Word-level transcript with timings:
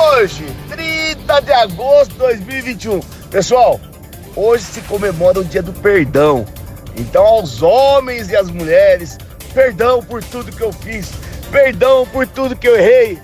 Hoje, 0.00 0.46
30 0.68 1.40
de 1.40 1.52
agosto 1.52 2.12
de 2.12 2.18
2021. 2.18 3.00
Pessoal, 3.30 3.80
hoje 4.36 4.62
se 4.62 4.80
comemora 4.82 5.40
o 5.40 5.44
dia 5.44 5.60
do 5.60 5.72
perdão. 5.72 6.46
Então, 6.96 7.26
aos 7.26 7.62
homens 7.62 8.30
e 8.30 8.36
às 8.36 8.48
mulheres, 8.48 9.18
perdão 9.52 10.00
por 10.00 10.22
tudo 10.22 10.54
que 10.54 10.62
eu 10.62 10.72
fiz, 10.72 11.10
perdão 11.50 12.06
por 12.06 12.28
tudo 12.28 12.54
que 12.54 12.68
eu 12.68 12.76
errei, 12.76 13.20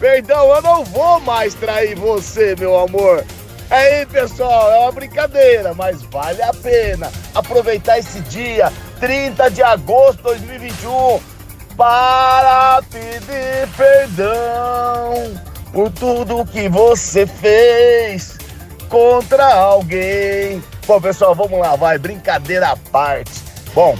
perdão, 0.00 0.52
eu 0.52 0.62
não 0.62 0.84
vou 0.84 1.20
mais 1.20 1.54
trair 1.54 1.94
você, 1.96 2.56
meu 2.58 2.76
amor. 2.76 3.24
Aí, 3.70 4.04
pessoal, 4.06 4.72
é 4.72 4.78
uma 4.80 4.92
brincadeira, 4.92 5.74
mas 5.74 6.02
vale 6.02 6.42
a 6.42 6.52
pena 6.52 7.08
aproveitar 7.36 8.00
esse 8.00 8.20
dia, 8.22 8.72
30 8.98 9.48
de 9.50 9.62
agosto 9.62 10.16
de 10.16 10.22
2021, 10.24 11.20
para 11.76 12.82
pedir 12.90 13.68
perdão 13.76 15.55
por 15.76 15.90
tudo 15.90 16.46
que 16.46 16.70
você 16.70 17.26
fez 17.26 18.38
contra 18.88 19.44
alguém. 19.44 20.64
Bom, 20.86 20.98
pessoal, 20.98 21.34
vamos 21.34 21.60
lá, 21.60 21.76
vai, 21.76 21.98
brincadeira 21.98 22.70
à 22.70 22.76
parte. 22.78 23.44
Bom, 23.74 23.94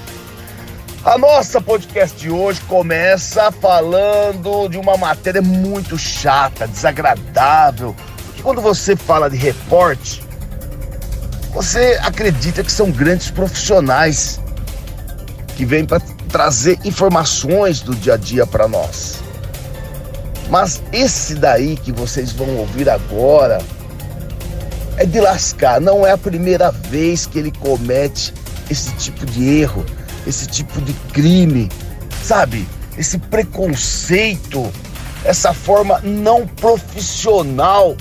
a 1.05 1.19
nossa 1.19 1.61
podcast 1.61 2.17
de 2.17 2.31
hoje 2.31 2.63
começa 2.63 3.53
falando 3.53 4.69
de 4.71 4.79
uma 4.79 4.97
matéria 4.97 5.43
muito 5.43 5.99
chata, 5.99 6.67
desagradável. 6.67 7.95
Porque 8.25 8.43
quando 8.43 8.63
você 8.63 8.97
fala 8.97 9.29
de 9.29 9.37
reporte, 9.37 10.25
você 11.53 12.01
acredita 12.03 12.65
que 12.65 12.73
são 12.73 12.91
grandes 12.91 13.31
profissionais 13.31 14.41
que 15.59 15.67
vêm 15.67 15.85
para 15.85 16.01
trazer 16.31 16.79
informações 16.87 17.83
do 17.83 17.95
dia 17.95 18.15
a 18.15 18.17
dia 18.17 18.47
para 18.47 18.67
nós. 18.67 19.26
Mas 20.49 20.83
esse 20.93 21.35
daí 21.35 21.77
que 21.77 21.91
vocês 21.93 22.33
vão 22.33 22.57
ouvir 22.57 22.89
agora 22.89 23.59
é 24.97 25.05
de 25.05 25.21
lascar. 25.21 25.81
Não 25.81 26.07
é 26.07 26.13
a 26.13 26.19
primeira 26.19 26.71
vez 26.71 27.27
que 27.27 27.39
ele 27.39 27.51
comete 27.51 28.33
esse 28.71 28.93
tipo 28.95 29.27
de 29.27 29.61
erro, 29.61 29.85
esse 30.27 30.47
tipo 30.47 30.81
de 30.81 30.93
crime, 31.13 31.69
sabe? 32.23 32.67
Esse 32.97 33.19
preconceito, 33.19 34.73
essa 35.25 35.53
forma 35.53 36.01
não 36.03 36.47
profissional 36.47 37.97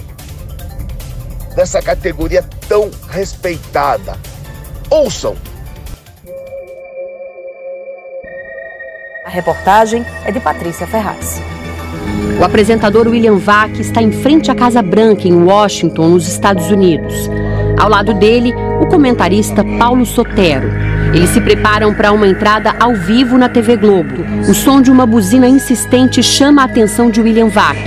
dessa 1.56 1.82
categoria 1.82 2.44
tão 2.68 2.92
respeitada. 3.10 4.18
Ouçam! 4.90 5.36
A 9.26 9.30
reportagem 9.30 10.06
é 10.24 10.32
de 10.32 10.40
Patrícia 10.40 10.86
Ferraz. 10.86 11.42
O 12.40 12.44
apresentador 12.44 13.08
William 13.08 13.38
Vac 13.38 13.80
está 13.80 14.02
em 14.02 14.12
frente 14.12 14.52
à 14.52 14.56
Casa 14.56 14.82
Branca, 14.82 15.28
em 15.28 15.34
Washington, 15.34 16.10
nos 16.10 16.28
Estados 16.28 16.70
Unidos. 16.70 17.30
Ao 17.78 17.90
lado 17.90 18.14
dele, 18.14 18.54
o 18.82 18.88
comentarista 18.88 19.64
Paulo 19.78 20.06
Sotero. 20.06 20.70
Eles 21.14 21.30
se 21.30 21.40
preparam 21.40 21.94
para 21.94 22.12
uma 22.12 22.28
entrada 22.28 22.76
ao 22.80 22.94
vivo 22.94 23.38
na 23.38 23.48
TV 23.48 23.78
Globo. 23.78 24.24
O 24.50 24.54
som 24.54 24.82
de 24.82 24.92
uma 24.92 25.06
buzina 25.06 25.48
insistente 25.48 26.22
chama 26.22 26.62
a 26.62 26.66
atenção 26.66 27.10
de 27.10 27.22
William 27.22 27.48
Vac. 27.48 27.78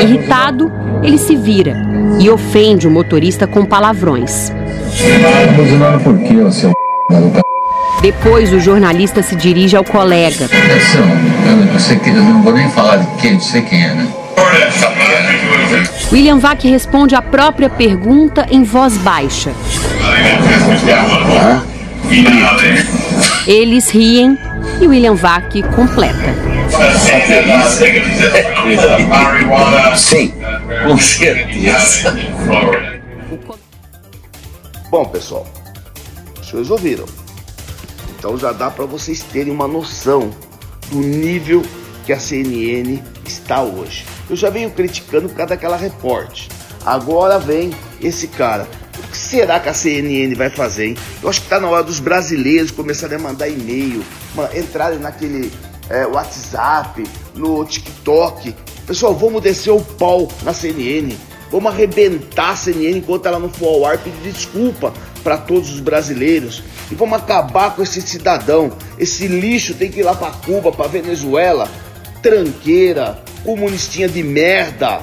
Irritado, 0.00 0.72
ele 1.02 1.18
se 1.18 1.34
vira 1.34 1.76
e 2.20 2.30
ofende 2.30 2.86
o 2.86 2.90
motorista 2.90 3.46
com 3.46 3.64
palavrões. 3.64 4.50
Tá 4.50 5.52
buzinando 5.56 6.00
por 6.00 6.18
quê, 6.18 6.50
seu 6.50 6.72
maluco? 7.10 7.51
Depois, 8.02 8.52
o 8.52 8.58
jornalista 8.58 9.22
se 9.22 9.36
dirige 9.36 9.76
ao 9.76 9.84
colega. 9.84 10.46
Atenção, 10.46 11.04
eu, 11.46 11.72
eu, 11.72 11.78
sei 11.78 11.96
que, 12.00 12.10
eu 12.10 12.16
não 12.16 12.42
vou 12.42 12.52
nem 12.52 12.68
falar 12.68 12.96
de 12.96 13.06
quem, 13.22 13.38
sei 13.38 13.62
quem 13.62 13.84
é, 13.84 13.94
né? 13.94 14.08
William 16.10 16.38
Vac 16.38 16.64
responde 16.64 17.14
a 17.14 17.22
própria 17.22 17.70
pergunta 17.70 18.44
em 18.50 18.64
voz 18.64 18.96
baixa. 18.96 19.52
Eles 23.46 23.88
riem 23.90 24.36
e 24.80 24.86
William 24.88 25.14
Vac 25.14 25.62
completa. 25.76 26.34
Sim, 29.96 30.34
com 30.82 30.98
certeza. 30.98 32.18
Bom, 34.90 35.04
pessoal, 35.04 35.46
vocês 36.42 36.68
ouviram. 36.68 37.21
Então 38.22 38.38
já 38.38 38.52
dá 38.52 38.70
para 38.70 38.84
vocês 38.84 39.20
terem 39.20 39.52
uma 39.52 39.66
noção 39.66 40.30
do 40.90 40.98
nível 41.00 41.60
que 42.06 42.12
a 42.12 42.20
CNN 42.20 43.02
está 43.26 43.60
hoje. 43.62 44.06
Eu 44.30 44.36
já 44.36 44.48
venho 44.48 44.70
criticando 44.70 45.28
por 45.28 45.34
causa 45.34 45.48
daquela 45.48 45.76
reporte. 45.76 46.48
Agora 46.86 47.40
vem 47.40 47.72
esse 48.00 48.28
cara. 48.28 48.68
O 48.96 49.08
que 49.08 49.16
será 49.16 49.58
que 49.58 49.68
a 49.68 49.74
CNN 49.74 50.36
vai 50.36 50.50
fazer, 50.50 50.90
hein? 50.90 50.96
Eu 51.20 51.28
acho 51.28 51.40
que 51.40 51.46
está 51.46 51.58
na 51.58 51.68
hora 51.68 51.82
dos 51.82 51.98
brasileiros 51.98 52.70
começarem 52.70 53.16
a 53.16 53.20
mandar 53.20 53.48
e-mail, 53.48 54.04
entrarem 54.54 55.00
naquele 55.00 55.50
é, 55.90 56.06
WhatsApp, 56.06 57.02
no 57.34 57.64
TikTok. 57.64 58.54
Pessoal, 58.86 59.16
vamos 59.16 59.42
descer 59.42 59.72
o 59.72 59.80
pau 59.80 60.28
na 60.44 60.52
CNN. 60.52 61.12
Vamos 61.50 61.72
arrebentar 61.72 62.50
a 62.50 62.56
CNN 62.56 62.98
enquanto 62.98 63.26
ela 63.26 63.40
não 63.40 63.48
for 63.48 63.66
ao 63.66 63.84
ar 63.84 63.98
pedir 63.98 64.30
desculpa 64.30 64.94
para 65.22 65.38
todos 65.38 65.72
os 65.72 65.80
brasileiros. 65.80 66.62
E 66.90 66.94
vamos 66.94 67.18
acabar 67.18 67.74
com 67.74 67.82
esse 67.82 68.02
cidadão. 68.02 68.76
Esse 68.98 69.26
lixo 69.26 69.74
tem 69.74 69.90
que 69.90 70.00
ir 70.00 70.02
lá 70.02 70.14
para 70.14 70.32
Cuba, 70.32 70.72
para 70.72 70.88
Venezuela. 70.88 71.68
Tranqueira, 72.22 73.22
comunistinha 73.44 74.08
de 74.08 74.22
merda. 74.22 75.00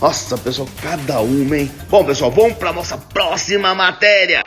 Nossa, 0.00 0.38
pessoal, 0.38 0.68
cada 0.80 1.20
uma, 1.20 1.56
hein? 1.56 1.70
Bom, 1.90 2.04
pessoal, 2.04 2.30
vamos 2.30 2.56
para 2.56 2.72
nossa 2.72 2.96
próxima 2.96 3.74
matéria. 3.74 4.42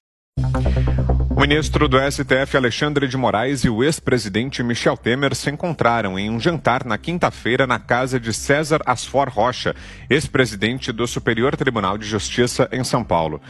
O 1.29 1.39
ministro 1.41 1.89
do 1.89 1.97
STF, 1.97 2.55
Alexandre 2.55 3.07
de 3.07 3.17
Moraes, 3.17 3.63
e 3.63 3.69
o 3.69 3.83
ex-presidente 3.83 4.61
Michel 4.61 4.95
Temer 4.95 5.33
se 5.33 5.49
encontraram 5.49 6.19
em 6.19 6.29
um 6.29 6.39
jantar 6.39 6.85
na 6.85 6.97
quinta-feira 6.97 7.65
na 7.65 7.79
casa 7.79 8.19
de 8.19 8.31
César 8.31 8.79
Asfor 8.85 9.27
Rocha, 9.27 9.75
ex-presidente 10.09 10.91
do 10.91 11.07
Superior 11.07 11.57
Tribunal 11.57 11.97
de 11.97 12.05
Justiça 12.05 12.69
em 12.71 12.83
São 12.83 13.03
Paulo. 13.03 13.41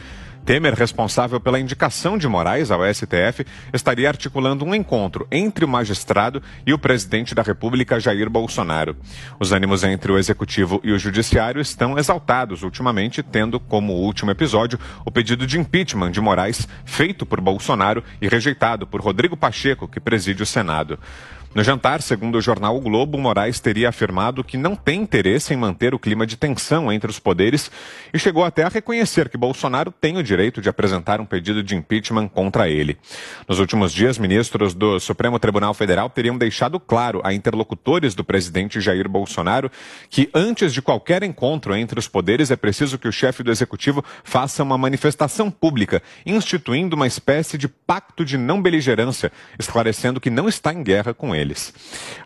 Temer, 0.44 0.74
responsável 0.74 1.38
pela 1.38 1.60
indicação 1.60 2.18
de 2.18 2.26
Moraes 2.26 2.70
ao 2.70 2.80
STF, 2.92 3.46
estaria 3.72 4.08
articulando 4.08 4.64
um 4.64 4.74
encontro 4.74 5.26
entre 5.30 5.64
o 5.64 5.68
magistrado 5.68 6.42
e 6.66 6.72
o 6.72 6.78
presidente 6.78 7.34
da 7.34 7.42
República, 7.42 8.00
Jair 8.00 8.28
Bolsonaro. 8.28 8.96
Os 9.38 9.52
ânimos 9.52 9.84
entre 9.84 10.10
o 10.10 10.18
executivo 10.18 10.80
e 10.82 10.90
o 10.90 10.98
judiciário 10.98 11.60
estão 11.60 11.96
exaltados 11.96 12.62
ultimamente, 12.62 13.22
tendo 13.22 13.60
como 13.60 13.92
último 13.92 14.32
episódio 14.32 14.80
o 15.04 15.10
pedido 15.10 15.46
de 15.46 15.60
impeachment 15.60 16.10
de 16.10 16.20
Moraes 16.20 16.66
feito 16.84 17.24
por 17.24 17.40
Bolsonaro 17.40 18.02
e 18.20 18.28
rejeitado 18.28 18.86
por 18.86 19.00
Rodrigo 19.00 19.36
Pacheco, 19.36 19.86
que 19.86 20.00
preside 20.00 20.42
o 20.42 20.46
Senado. 20.46 20.98
No 21.54 21.62
jantar, 21.62 22.00
segundo 22.00 22.38
o 22.38 22.40
jornal 22.40 22.74
o 22.74 22.80
Globo, 22.80 23.18
Moraes 23.18 23.60
teria 23.60 23.90
afirmado 23.90 24.42
que 24.42 24.56
não 24.56 24.74
tem 24.74 25.02
interesse 25.02 25.52
em 25.52 25.56
manter 25.56 25.92
o 25.92 25.98
clima 25.98 26.26
de 26.26 26.34
tensão 26.34 26.90
entre 26.90 27.10
os 27.10 27.18
poderes 27.18 27.70
e 28.10 28.18
chegou 28.18 28.42
até 28.42 28.62
a 28.62 28.70
reconhecer 28.70 29.28
que 29.28 29.36
Bolsonaro 29.36 29.92
tem 29.92 30.16
o 30.16 30.22
direito 30.22 30.62
de 30.62 30.70
apresentar 30.70 31.20
um 31.20 31.26
pedido 31.26 31.62
de 31.62 31.76
impeachment 31.76 32.28
contra 32.28 32.70
ele. 32.70 32.96
Nos 33.46 33.58
últimos 33.58 33.92
dias, 33.92 34.16
ministros 34.16 34.72
do 34.72 34.98
Supremo 34.98 35.38
Tribunal 35.38 35.74
Federal 35.74 36.08
teriam 36.08 36.38
deixado 36.38 36.80
claro 36.80 37.20
a 37.22 37.34
interlocutores 37.34 38.14
do 38.14 38.24
presidente 38.24 38.80
Jair 38.80 39.06
Bolsonaro 39.06 39.70
que 40.08 40.30
antes 40.32 40.72
de 40.72 40.80
qualquer 40.80 41.22
encontro 41.22 41.76
entre 41.76 41.98
os 41.98 42.08
poderes 42.08 42.50
é 42.50 42.56
preciso 42.56 42.96
que 42.96 43.08
o 43.08 43.12
chefe 43.12 43.42
do 43.42 43.50
executivo 43.50 44.02
faça 44.24 44.62
uma 44.62 44.78
manifestação 44.78 45.50
pública, 45.50 46.02
instituindo 46.24 46.96
uma 46.96 47.06
espécie 47.06 47.58
de 47.58 47.68
pacto 47.68 48.24
de 48.24 48.38
não 48.38 48.62
beligerância, 48.62 49.30
esclarecendo 49.58 50.18
que 50.18 50.30
não 50.30 50.48
está 50.48 50.72
em 50.72 50.82
guerra 50.82 51.12
com 51.12 51.34
ele 51.34 51.41
eles. 51.42 51.72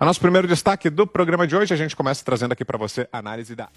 O 0.00 0.04
nosso 0.04 0.20
primeiro 0.20 0.46
destaque 0.46 0.88
do 0.88 1.06
programa 1.06 1.46
de 1.46 1.56
hoje, 1.56 1.74
a 1.74 1.76
gente 1.76 1.96
começa 1.96 2.24
trazendo 2.24 2.52
aqui 2.52 2.64
para 2.64 2.78
você 2.78 3.08
a 3.12 3.18
análise 3.18 3.54
da. 3.54 3.68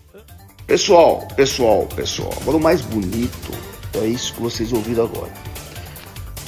Pessoal, 0.68 1.28
pessoal, 1.36 1.88
pessoal, 1.88 2.32
agora 2.42 2.58
o 2.58 2.60
mais 2.60 2.82
bonito 2.82 3.52
é 3.96 4.06
isso 4.06 4.36
que 4.36 4.42
vocês 4.42 4.72
ouviram 4.72 5.06
agora. 5.06 5.32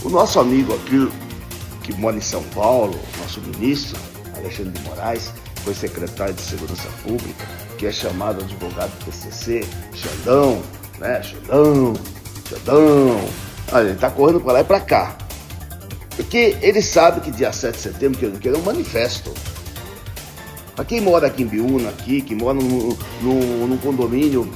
O 0.03 0.09
nosso 0.09 0.39
amigo 0.39 0.75
aqui, 0.75 1.09
que 1.83 1.93
mora 1.93 2.17
em 2.17 2.21
São 2.21 2.43
Paulo, 2.55 2.99
nosso 3.19 3.41
ministro, 3.41 3.99
Alexandre 4.35 4.71
de 4.71 4.81
Moraes, 4.87 5.31
foi 5.63 5.73
secretário 5.73 6.33
de 6.33 6.41
Segurança 6.41 6.89
Pública, 7.03 7.47
que 7.77 7.85
é 7.85 7.91
chamado 7.91 8.41
advogado 8.41 8.91
do 8.99 9.05
PCC, 9.05 9.61
Xandão, 9.93 10.61
né? 10.99 11.21
Xandão, 11.23 11.93
Xandão. 12.47 13.29
Olha, 13.71 13.89
ele 13.89 13.97
tá 13.97 14.09
correndo 14.09 14.41
para 14.41 14.53
lá 14.53 14.61
e 14.61 14.63
para 14.63 14.79
cá. 14.81 15.17
Porque 16.21 16.55
ele 16.61 16.83
sabe 16.83 17.19
que 17.21 17.31
dia 17.31 17.51
7 17.51 17.75
de 17.75 17.81
setembro, 17.81 18.19
que 18.19 18.25
eu 18.25 18.29
não 18.29 18.37
quero, 18.37 18.55
é 18.55 18.59
um 18.59 18.61
manifesto. 18.61 19.33
Pra 20.75 20.85
quem 20.85 21.01
mora 21.01 21.25
aqui 21.25 21.41
em 21.41 21.47
Biúna, 21.47 21.89
aqui, 21.89 22.21
que 22.21 22.35
mora 22.35 22.59
num 22.59 23.77
condomínio 23.81 24.47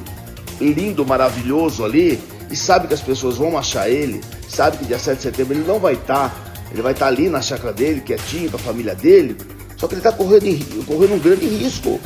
lindo, 0.62 1.03
maravilhoso 1.03 1.83
ali, 1.83 2.21
e 2.51 2.56
sabe 2.56 2.88
que 2.88 2.94
as 2.94 3.01
pessoas 3.01 3.38
vão 3.38 3.57
achar 3.57 3.89
ele, 3.89 4.21
sabe 4.47 4.77
que 4.77 4.85
dia 4.85 5.00
7 5.00 5.17
de 5.17 5.23
setembro 5.23 5.56
ele 5.56 5.65
não 5.65 5.79
vai 5.79 5.95
estar, 5.95 6.29
tá, 6.29 6.35
ele 6.71 6.83
vai 6.83 6.91
estar 6.91 7.07
tá 7.07 7.12
ali 7.12 7.29
na 7.29 7.41
chácara 7.41 7.73
dele, 7.73 8.00
quietinho, 8.01 8.51
com 8.51 8.57
a 8.57 8.59
família 8.59 8.94
dele. 8.94 9.35
Só 9.75 9.88
que 9.88 9.95
ele 9.95 10.01
está 10.01 10.11
correndo, 10.11 10.85
correndo 10.85 11.15
um 11.15 11.19
grande 11.19 11.47
risco. 11.47 12.00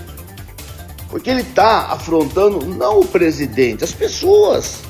Porque 1.09 1.29
ele 1.29 1.41
está 1.41 1.91
afrontando 1.91 2.65
não 2.65 3.01
o 3.01 3.05
presidente, 3.05 3.83
as 3.83 3.91
pessoas. 3.91 4.88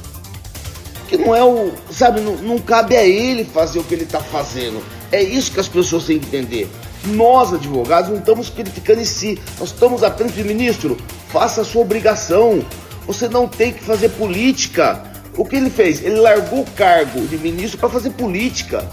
Que 1.10 1.18
não 1.18 1.36
é 1.36 1.44
o. 1.44 1.72
Sabe, 1.92 2.22
não, 2.22 2.36
não 2.36 2.60
cabe 2.60 2.96
a 2.96 3.04
ele 3.04 3.44
fazer 3.44 3.80
o 3.80 3.84
que 3.84 3.96
ele 3.96 4.04
está 4.04 4.20
fazendo. 4.20 4.80
É 5.12 5.22
isso 5.22 5.52
que 5.52 5.60
as 5.60 5.68
pessoas 5.68 6.06
têm 6.06 6.20
que 6.20 6.28
entender. 6.28 6.70
Nós, 7.06 7.52
advogados, 7.52 8.12
não 8.12 8.20
estamos 8.20 8.50
criticando 8.50 9.02
em 9.02 9.06
si. 9.06 9.40
Nós 9.60 9.70
estamos 9.70 10.04
apenas 10.04 10.36
de 10.36 10.44
ministro. 10.44 10.96
Faça 11.30 11.62
a 11.62 11.66
sua 11.66 11.82
obrigação. 11.82 12.64
Você 13.08 13.28
não 13.28 13.48
tem 13.48 13.74
que 13.74 13.84
fazer 13.84 14.10
política. 14.10 15.04
O 15.36 15.44
que 15.44 15.56
ele 15.56 15.72
fez? 15.72 16.04
Ele 16.04 16.20
largou 16.20 16.62
o 16.62 16.72
cargo 16.72 17.22
de 17.22 17.38
ministro 17.38 17.80
para 17.80 17.90
fazer 17.90 18.12
política. 18.12 18.88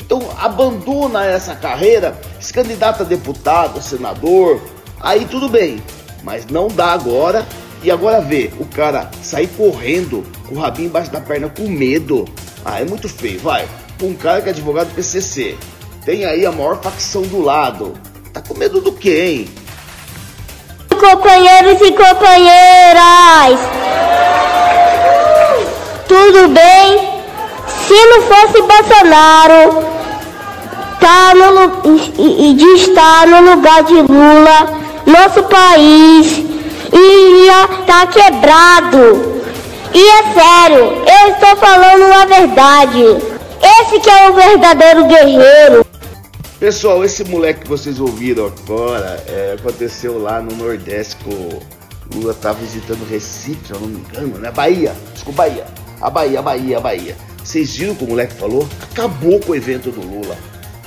Então 0.00 0.22
abandona 0.38 1.26
essa 1.26 1.54
carreira, 1.54 2.18
se 2.40 2.52
candidata 2.52 3.02
a 3.02 3.06
deputado, 3.06 3.78
a 3.78 3.82
senador, 3.82 4.62
aí 4.98 5.26
tudo 5.26 5.46
bem. 5.48 5.82
Mas 6.22 6.46
não 6.46 6.68
dá 6.68 6.92
agora. 6.92 7.46
E 7.82 7.90
agora 7.90 8.20
vê 8.20 8.50
o 8.58 8.64
cara 8.64 9.10
sair 9.22 9.46
correndo 9.48 10.24
com 10.48 10.56
o 10.56 10.58
rabinho 10.58 10.88
embaixo 10.88 11.10
da 11.10 11.20
perna 11.20 11.48
com 11.48 11.68
medo. 11.68 12.24
Ah, 12.64 12.80
é 12.80 12.84
muito 12.84 13.08
feio, 13.08 13.38
vai. 13.40 13.68
Um 14.02 14.14
cara 14.14 14.40
que 14.42 14.48
é 14.48 14.52
advogado 14.52 14.88
do 14.88 14.94
PCC. 14.94 15.56
Tem 16.04 16.24
aí 16.24 16.44
a 16.44 16.52
maior 16.52 16.80
facção 16.82 17.22
do 17.22 17.40
lado. 17.40 17.94
Tá 18.32 18.40
com 18.40 18.54
medo 18.58 18.80
do 18.80 18.96
hein? 19.08 19.48
Companheiros 20.90 21.80
e 21.80 21.92
companheiras! 21.92 23.58
Tudo 26.08 26.48
bem? 26.48 27.22
Se 27.86 27.94
não 27.94 28.22
fosse 28.22 28.60
Bolsonaro 28.62 29.98
tá 30.98 31.32
no, 31.34 31.82
e, 32.18 32.50
e 32.50 32.54
de 32.54 32.66
estar 32.74 33.26
no 33.26 33.54
lugar 33.54 33.82
de 33.84 33.94
Lula, 33.94 34.78
nosso 35.06 35.42
país 35.44 36.57
ia 36.98 37.68
tá 37.86 38.06
quebrado. 38.06 39.42
E 39.94 40.00
é 40.00 40.22
sério, 40.34 40.84
eu 41.06 41.32
estou 41.32 41.56
falando 41.56 42.12
a 42.12 42.26
verdade. 42.26 43.02
Esse 43.62 44.00
que 44.00 44.10
é 44.10 44.30
o 44.30 44.34
verdadeiro 44.34 45.06
guerreiro. 45.06 45.86
Pessoal, 46.58 47.04
esse 47.04 47.24
moleque 47.24 47.60
que 47.60 47.68
vocês 47.68 48.00
ouviram 48.00 48.46
agora 48.46 49.22
é, 49.28 49.56
aconteceu 49.58 50.20
lá 50.20 50.40
no 50.40 50.56
Nordeste 50.56 51.16
o 51.28 51.62
Lula 52.14 52.34
tá 52.34 52.52
visitando 52.52 53.08
Recife, 53.08 53.66
se 53.66 53.72
eu 53.72 53.80
não 53.80 53.88
me 53.88 54.00
engano, 54.00 54.38
né? 54.38 54.50
Bahia, 54.50 54.94
desculpa, 55.12 55.42
Bahia. 55.42 55.66
A 56.00 56.10
Bahia, 56.10 56.38
a 56.38 56.42
Bahia, 56.42 56.78
a 56.78 56.80
Bahia. 56.80 57.16
Vocês 57.44 57.76
viram 57.76 57.94
que 57.94 58.04
o 58.04 58.08
moleque 58.08 58.34
falou? 58.34 58.68
Acabou 58.90 59.38
com 59.40 59.52
o 59.52 59.54
evento 59.56 59.90
do 59.90 60.00
Lula. 60.00 60.36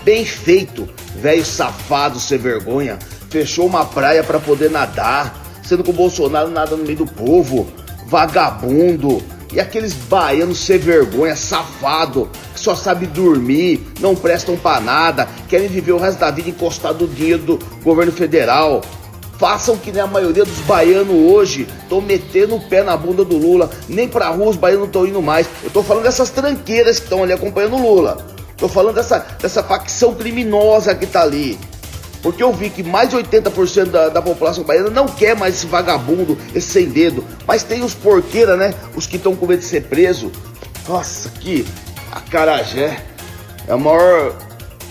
Bem 0.04 0.25
feito, 0.25 0.90
velho 1.16 1.46
safado, 1.46 2.19
sem 2.19 2.38
vergonha. 2.38 2.98
Fechou 3.30 3.66
uma 3.66 3.86
praia 3.86 4.24
para 4.24 4.40
poder 4.40 4.69
nadar, 4.69 5.41
sendo 5.71 5.85
que 5.85 5.89
o 5.89 5.94
Bolsonaro 5.94 6.50
nada 6.50 6.75
no 6.75 6.83
meio 6.83 6.97
do 6.97 7.06
povo. 7.06 7.65
Vagabundo. 8.07 9.23
E 9.53 9.59
aqueles 9.59 9.94
baianos 9.94 10.59
sem 10.59 10.77
vergonha, 10.77 11.35
safado, 11.35 12.29
que 12.53 12.59
só 12.59 12.75
sabe 12.75 13.06
dormir, 13.06 13.85
não 14.00 14.15
prestam 14.15 14.57
pra 14.57 14.79
nada, 14.79 15.27
querem 15.50 15.68
viver 15.68 15.91
o 15.91 15.97
resto 15.97 16.19
da 16.19 16.31
vida 16.31 16.50
encostado 16.50 17.06
no 17.06 17.13
dinheiro 17.13 17.44
do 17.44 17.59
governo 17.83 18.12
federal. 18.12 18.81
Façam 19.38 19.77
que 19.77 19.91
nem 19.91 20.01
a 20.01 20.07
maioria 20.07 20.45
dos 20.45 20.59
baianos 20.59 21.15
hoje 21.15 21.68
estão 21.83 22.00
metendo 22.00 22.56
o 22.56 22.62
pé 22.62 22.83
na 22.83 22.95
bunda 22.95 23.25
do 23.25 23.38
Lula. 23.38 23.69
Nem 23.89 24.07
pra 24.07 24.29
rua 24.29 24.50
os 24.50 24.56
baianos 24.56 24.88
estão 24.88 25.06
indo 25.06 25.21
mais. 25.21 25.47
Eu 25.63 25.69
tô 25.69 25.81
falando 25.81 26.03
dessas 26.03 26.29
tranqueiras 26.29 27.00
que 27.00 27.06
estão 27.06 27.23
ali 27.23 27.33
acompanhando 27.33 27.75
o 27.75 27.81
Lula. 27.81 28.18
Tô 28.56 28.69
falando 28.69 28.95
dessa, 28.95 29.25
dessa 29.41 29.63
facção 29.63 30.13
criminosa 30.13 30.94
que 30.94 31.07
tá 31.07 31.23
ali. 31.23 31.57
Porque 32.21 32.44
eu 32.44 32.53
vi 32.53 32.69
que 32.69 32.83
mais 32.83 33.09
de 33.09 33.18
80% 33.18 33.85
da, 33.85 34.09
da 34.09 34.21
população 34.21 34.63
baiana 34.63 34.89
não 34.89 35.07
quer 35.07 35.35
mais 35.35 35.56
esse 35.56 35.65
vagabundo, 35.65 36.38
esse 36.53 36.69
sem 36.69 36.89
dedo. 36.89 37.25
Mas 37.47 37.63
tem 37.63 37.83
os 37.83 37.94
porqueira, 37.94 38.56
né? 38.56 38.73
Os 38.95 39.07
que 39.07 39.18
estão 39.18 39.35
com 39.35 39.45
medo 39.47 39.59
de 39.59 39.65
ser 39.65 39.83
preso. 39.83 40.31
Nossa, 40.88 41.29
que 41.29 41.65
acarajé. 42.12 43.03
É 43.68 43.73
a 43.73 43.77
maior 43.77 44.35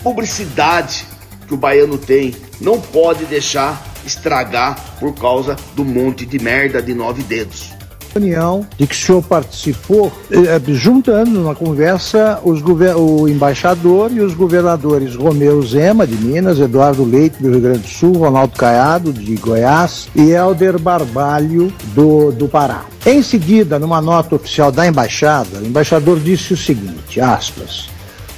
publicidade 0.03 1.07
que 1.47 1.55
o 1.55 1.57
baiano 1.57 1.99
tem. 1.99 2.35
Não 2.61 2.81
pode 2.81 3.25
deixar 3.27 3.83
estragar 4.05 4.99
por 4.99 5.15
causa 5.15 5.57
do 5.75 5.85
monte 5.85 6.27
de 6.27 6.39
merda 6.39 6.83
de 6.83 6.95
nove 6.95 7.23
dedos 7.23 7.80
reunião 8.13 8.67
de 8.77 8.87
que 8.87 8.95
o 8.95 8.99
senhor 8.99 9.23
participou, 9.23 10.13
eh, 10.31 10.61
juntando 10.69 11.43
na 11.43 11.55
conversa 11.55 12.41
os 12.45 12.61
o 12.63 13.29
embaixador 13.29 14.13
e 14.13 14.21
os 14.21 14.35
governadores 14.35 15.15
Romeu 15.15 15.63
Zema, 15.63 16.07
de 16.07 16.15
Minas, 16.17 16.59
Eduardo 16.59 17.05
Leite, 17.05 17.43
do 17.43 17.51
Rio 17.51 17.61
Grande 17.61 17.81
do 17.81 17.89
Sul, 17.89 18.13
Ronaldo 18.13 18.57
Caiado, 18.57 19.13
de 19.13 19.37
Goiás, 19.37 20.09
e 20.15 20.31
Helder 20.31 20.79
Barbalho, 20.79 21.73
do, 21.95 22.31
do 22.33 22.49
Pará. 22.49 22.85
Em 23.05 23.23
seguida, 23.23 23.79
numa 23.79 24.01
nota 24.01 24.35
oficial 24.35 24.71
da 24.71 24.87
embaixada, 24.87 25.59
o 25.59 25.67
embaixador 25.67 26.21
disse 26.21 26.53
o 26.53 26.57
seguinte, 26.57 27.21
aspas, 27.21 27.89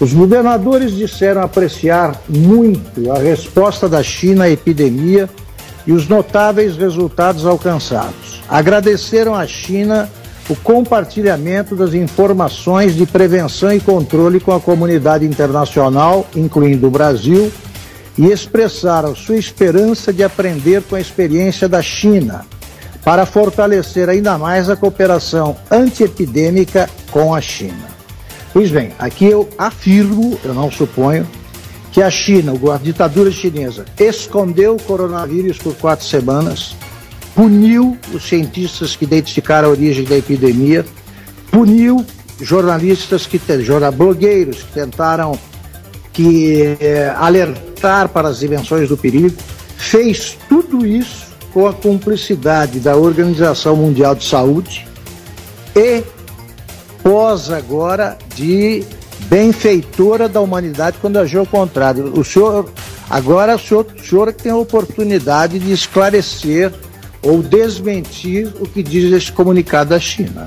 os 0.00 0.12
governadores 0.12 0.96
disseram 0.96 1.42
apreciar 1.42 2.20
muito 2.28 3.12
a 3.12 3.18
resposta 3.18 3.88
da 3.88 4.02
China 4.02 4.44
à 4.44 4.50
epidemia 4.50 5.28
e 5.86 5.92
os 5.92 6.08
notáveis 6.08 6.76
resultados 6.76 7.46
alcançados. 7.46 8.41
Agradeceram 8.52 9.34
à 9.34 9.46
China 9.46 10.10
o 10.46 10.54
compartilhamento 10.54 11.74
das 11.74 11.94
informações 11.94 12.94
de 12.94 13.06
prevenção 13.06 13.72
e 13.72 13.80
controle 13.80 14.40
com 14.40 14.52
a 14.52 14.60
comunidade 14.60 15.24
internacional, 15.24 16.26
incluindo 16.36 16.86
o 16.86 16.90
Brasil, 16.90 17.50
e 18.18 18.26
expressaram 18.26 19.16
sua 19.16 19.36
esperança 19.36 20.12
de 20.12 20.22
aprender 20.22 20.82
com 20.82 20.96
a 20.96 21.00
experiência 21.00 21.66
da 21.66 21.80
China 21.80 22.44
para 23.02 23.24
fortalecer 23.24 24.10
ainda 24.10 24.36
mais 24.36 24.68
a 24.68 24.76
cooperação 24.76 25.56
antiepidêmica 25.70 26.90
com 27.10 27.34
a 27.34 27.40
China. 27.40 27.88
Pois 28.52 28.70
bem, 28.70 28.92
aqui 28.98 29.24
eu 29.24 29.48
afirmo, 29.56 30.38
eu 30.44 30.52
não 30.52 30.70
suponho, 30.70 31.26
que 31.90 32.02
a 32.02 32.10
China, 32.10 32.52
a 32.70 32.76
ditadura 32.76 33.30
chinesa, 33.30 33.86
escondeu 33.98 34.76
o 34.76 34.82
coronavírus 34.82 35.56
por 35.56 35.74
quatro 35.74 36.04
semanas, 36.04 36.76
puniu 37.34 37.96
os 38.12 38.28
cientistas 38.28 38.96
que 38.96 39.04
identificaram 39.04 39.68
a 39.68 39.70
origem 39.70 40.04
da 40.04 40.16
epidemia, 40.16 40.84
puniu 41.50 42.04
jornalistas 42.40 43.26
que 43.26 43.40
blogueiros 43.94 44.62
que 44.62 44.72
tentaram 44.72 45.38
que 46.12 46.76
eh, 46.80 47.14
alertar 47.16 48.08
para 48.08 48.28
as 48.28 48.40
dimensões 48.40 48.88
do 48.88 48.96
perigo, 48.96 49.34
fez 49.76 50.36
tudo 50.48 50.86
isso 50.86 51.32
com 51.52 51.66
a 51.66 51.72
cumplicidade 51.72 52.80
da 52.80 52.96
Organização 52.96 53.76
Mundial 53.76 54.14
de 54.14 54.24
Saúde 54.24 54.86
e 55.74 56.02
pós 57.02 57.50
agora 57.50 58.16
de 58.34 58.84
benfeitora 59.28 60.28
da 60.28 60.40
humanidade 60.40 60.98
quando 61.00 61.18
agiu 61.18 61.40
ao 61.40 61.46
contrário. 61.46 62.12
O 62.18 62.24
senhor, 62.24 62.68
agora 63.08 63.56
o 63.56 63.58
senhor, 63.58 63.86
o 63.96 64.04
senhor 64.04 64.32
tem 64.32 64.52
a 64.52 64.56
oportunidade 64.56 65.58
de 65.58 65.72
esclarecer 65.72 66.72
ou 67.22 67.42
desmentir 67.42 68.52
o 68.60 68.66
que 68.66 68.82
diz 68.82 69.12
esse 69.12 69.30
comunicado 69.30 69.90
da 69.90 70.00
China. 70.00 70.46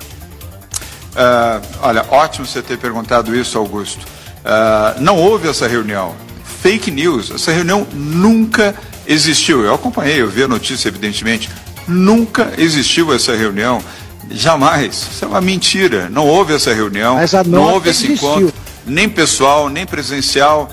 Uh, 1.15 1.65
olha, 1.81 2.05
ótimo 2.09 2.45
você 2.45 2.61
ter 2.61 2.77
perguntado 2.77 3.35
isso, 3.35 3.57
Augusto. 3.57 4.05
Uh, 4.05 5.01
não 5.01 5.17
houve 5.17 5.47
essa 5.47 5.67
reunião. 5.67 6.13
Fake 6.61 6.91
news. 6.91 7.31
Essa 7.31 7.51
reunião 7.51 7.87
nunca 7.93 8.75
existiu. 9.07 9.63
Eu 9.63 9.73
acompanhei, 9.73 10.21
eu 10.21 10.29
vi 10.29 10.43
a 10.43 10.47
notícia, 10.47 10.89
evidentemente. 10.89 11.49
Nunca 11.87 12.51
existiu 12.57 13.13
essa 13.13 13.35
reunião. 13.35 13.81
Jamais. 14.29 15.07
Isso 15.11 15.23
é 15.23 15.27
uma 15.27 15.41
mentira. 15.41 16.09
Não 16.09 16.27
houve 16.27 16.53
essa 16.53 16.73
reunião. 16.73 17.17
não 17.45 17.63
houve 17.63 17.89
esse 17.89 18.05
existiu. 18.05 18.29
encontro 18.29 18.65
nem 18.85 19.09
pessoal, 19.09 19.69
nem 19.69 19.85
presencial. 19.85 20.69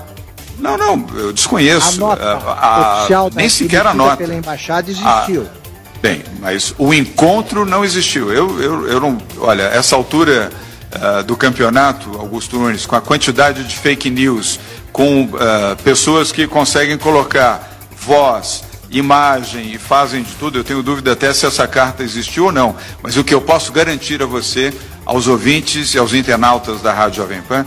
Não, 0.59 0.77
não, 0.77 1.05
eu 1.15 1.33
desconheço. 1.33 1.95
A 1.95 2.07
nota 2.07 2.31
a, 2.31 2.97
oficial 2.97 3.29
nem 3.33 3.49
sequer 3.49 3.85
a 3.85 3.93
nota. 3.93 4.17
pela 4.17 4.35
embaixada 4.35 4.89
existiu. 4.89 5.47
Ah, 5.47 5.62
bem, 6.03 6.21
mas 6.41 6.75
o 6.77 6.93
encontro 6.93 7.65
não 7.65 7.85
existiu. 7.85 8.29
Eu, 8.29 8.61
eu, 8.61 8.87
eu 8.89 8.99
não. 8.99 9.17
Olha, 9.37 9.63
essa 9.63 9.95
altura 9.95 10.51
uh, 10.91 11.23
do 11.23 11.37
campeonato, 11.37 12.09
Augusto 12.19 12.59
Nunes, 12.59 12.85
com 12.85 12.97
a 12.97 12.99
quantidade 12.99 13.63
de 13.63 13.77
fake 13.77 14.09
news, 14.09 14.59
com 14.91 15.23
uh, 15.23 15.81
pessoas 15.81 16.29
que 16.29 16.45
conseguem 16.45 16.97
colocar 16.97 17.79
voz, 17.97 18.65
imagem 18.91 19.71
e 19.71 19.77
fazem 19.77 20.23
de 20.23 20.33
tudo, 20.33 20.59
eu 20.59 20.63
tenho 20.65 20.83
dúvida 20.83 21.13
até 21.13 21.33
se 21.33 21.45
essa 21.45 21.65
carta 21.65 22.03
existiu 22.03 22.47
ou 22.47 22.51
não. 22.51 22.75
Mas 23.01 23.15
o 23.15 23.23
que 23.23 23.33
eu 23.33 23.39
posso 23.39 23.71
garantir 23.71 24.21
a 24.21 24.25
você, 24.25 24.73
aos 25.05 25.27
ouvintes 25.27 25.93
e 25.93 25.97
aos 25.97 26.13
internautas 26.13 26.81
da 26.81 26.91
Rádio 26.91 27.23
Jovem 27.23 27.41
Pan, 27.43 27.65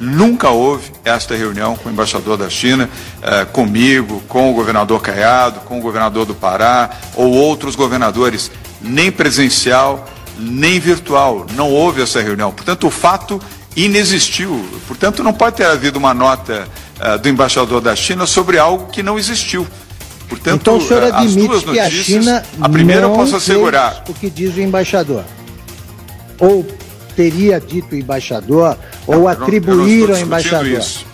Nunca 0.00 0.48
houve 0.48 0.90
esta 1.04 1.36
reunião 1.36 1.76
com 1.76 1.90
o 1.90 1.92
embaixador 1.92 2.38
da 2.38 2.48
China, 2.48 2.88
eh, 3.20 3.44
comigo, 3.44 4.22
com 4.26 4.50
o 4.50 4.54
governador 4.54 5.02
Caiado, 5.02 5.60
com 5.60 5.78
o 5.78 5.82
governador 5.82 6.24
do 6.24 6.34
Pará 6.34 6.88
ou 7.14 7.30
outros 7.30 7.76
governadores, 7.76 8.50
nem 8.80 9.12
presencial, 9.12 10.08
nem 10.38 10.80
virtual. 10.80 11.44
Não 11.54 11.70
houve 11.70 12.00
essa 12.00 12.22
reunião. 12.22 12.50
Portanto, 12.50 12.86
o 12.86 12.90
fato 12.90 13.38
inexistiu. 13.76 14.64
Portanto, 14.88 15.22
não 15.22 15.34
pode 15.34 15.56
ter 15.56 15.66
havido 15.66 15.98
uma 15.98 16.14
nota 16.14 16.66
uh, 16.98 17.18
do 17.18 17.28
embaixador 17.28 17.82
da 17.82 17.94
China 17.94 18.26
sobre 18.26 18.58
algo 18.58 18.86
que 18.86 19.02
não 19.02 19.18
existiu. 19.18 19.66
Portanto, 20.30 20.60
então 20.62 20.78
o 20.78 20.80
senhor 20.80 21.12
as 21.12 21.36
duas 21.36 21.62
que 21.62 21.78
a 21.78 21.90
China 21.90 22.42
a 22.58 22.68
primeira 22.70 23.02
não 23.02 23.10
eu 23.10 23.16
posso 23.16 23.36
assegurar. 23.36 24.04
o 24.08 24.14
que 24.14 24.30
diz 24.30 24.54
o 24.56 24.60
embaixador. 24.60 25.24
Ou 26.38 26.66
teria 27.14 27.60
dito 27.60 27.94
o 27.94 27.98
embaixador, 27.98 28.76
não, 29.06 29.18
ou 29.18 29.28
atribuíram 29.28 30.14
ao 30.14 30.20
embaixador. 30.20 30.66
Isso. 30.66 31.06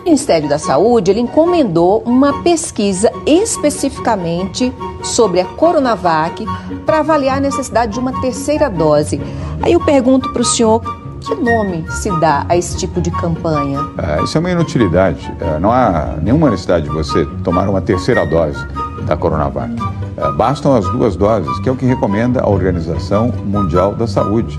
O 0.00 0.04
Ministério 0.04 0.48
da 0.48 0.58
Saúde 0.58 1.10
ele 1.10 1.20
encomendou 1.20 2.02
uma 2.06 2.42
pesquisa 2.42 3.12
especificamente 3.26 4.72
sobre 5.02 5.40
a 5.40 5.44
Coronavac 5.44 6.44
para 6.86 7.00
avaliar 7.00 7.36
a 7.36 7.40
necessidade 7.40 7.92
de 7.92 8.00
uma 8.00 8.18
terceira 8.22 8.70
dose. 8.70 9.20
Aí 9.62 9.74
eu 9.74 9.80
pergunto 9.80 10.32
para 10.32 10.40
o 10.40 10.44
senhor 10.44 10.80
que 11.20 11.34
nome 11.34 11.84
se 11.90 12.10
dá 12.18 12.46
a 12.48 12.56
esse 12.56 12.76
tipo 12.78 13.00
de 13.00 13.10
campanha? 13.10 13.78
É, 13.98 14.22
isso 14.24 14.36
é 14.36 14.40
uma 14.40 14.50
inutilidade. 14.50 15.32
É, 15.38 15.58
não 15.58 15.70
há 15.70 16.16
nenhuma 16.22 16.50
necessidade 16.50 16.84
de 16.84 16.90
você 16.90 17.26
tomar 17.44 17.68
uma 17.68 17.80
terceira 17.80 18.24
dose 18.24 18.58
da 19.06 19.16
Coronavac. 19.16 19.70
É, 20.16 20.32
bastam 20.32 20.74
as 20.74 20.84
duas 20.90 21.16
doses, 21.16 21.58
que 21.60 21.68
é 21.68 21.72
o 21.72 21.76
que 21.76 21.84
recomenda 21.84 22.40
a 22.40 22.48
Organização 22.48 23.32
Mundial 23.44 23.94
da 23.94 24.06
Saúde. 24.06 24.56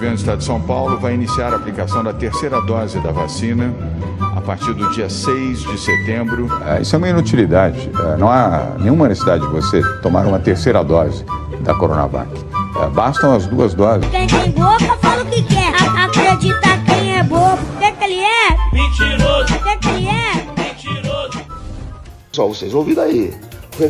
O 0.00 0.02
governo 0.02 0.16
do 0.16 0.20
Estado 0.20 0.38
de 0.38 0.44
São 0.44 0.60
Paulo 0.62 0.98
vai 0.98 1.12
iniciar 1.12 1.52
a 1.52 1.56
aplicação 1.56 2.02
da 2.02 2.14
terceira 2.14 2.58
dose 2.62 2.98
da 3.00 3.12
vacina 3.12 3.70
a 4.34 4.40
partir 4.40 4.72
do 4.72 4.90
dia 4.92 5.10
6 5.10 5.60
de 5.60 5.78
setembro. 5.78 6.48
É, 6.66 6.80
isso 6.80 6.96
é 6.96 6.98
uma 6.98 7.10
inutilidade. 7.10 7.90
É, 7.94 8.16
não 8.16 8.30
há 8.30 8.76
nenhuma 8.78 9.08
necessidade 9.08 9.46
de 9.46 9.52
você 9.52 9.82
tomar 10.00 10.24
uma 10.24 10.38
terceira 10.38 10.82
dose 10.82 11.22
da 11.60 11.74
Coronavac. 11.74 12.30
É, 12.82 12.88
bastam 12.88 13.34
as 13.34 13.46
duas 13.46 13.74
doses. 13.74 14.08
Quem 14.10 14.26
tem 14.26 14.50
boca 14.52 14.96
fala 15.02 15.22
o 15.22 15.26
que 15.26 15.42
quer. 15.42 15.74
acredita 15.98 16.78
quem 16.86 17.18
é 17.18 17.22
bobo. 17.22 17.58
O 17.76 17.78
que, 17.78 17.92
que 17.92 18.04
ele 18.04 18.20
é? 18.20 18.72
Mentiroso. 18.72 19.54
O 19.54 19.62
que, 19.62 19.76
que 19.76 19.88
ele 19.90 20.08
é? 20.08 20.62
Mentiroso. 20.62 21.42
Só 22.32 22.48
vocês 22.48 22.72
ouviram 22.72 23.02
aí. 23.02 23.34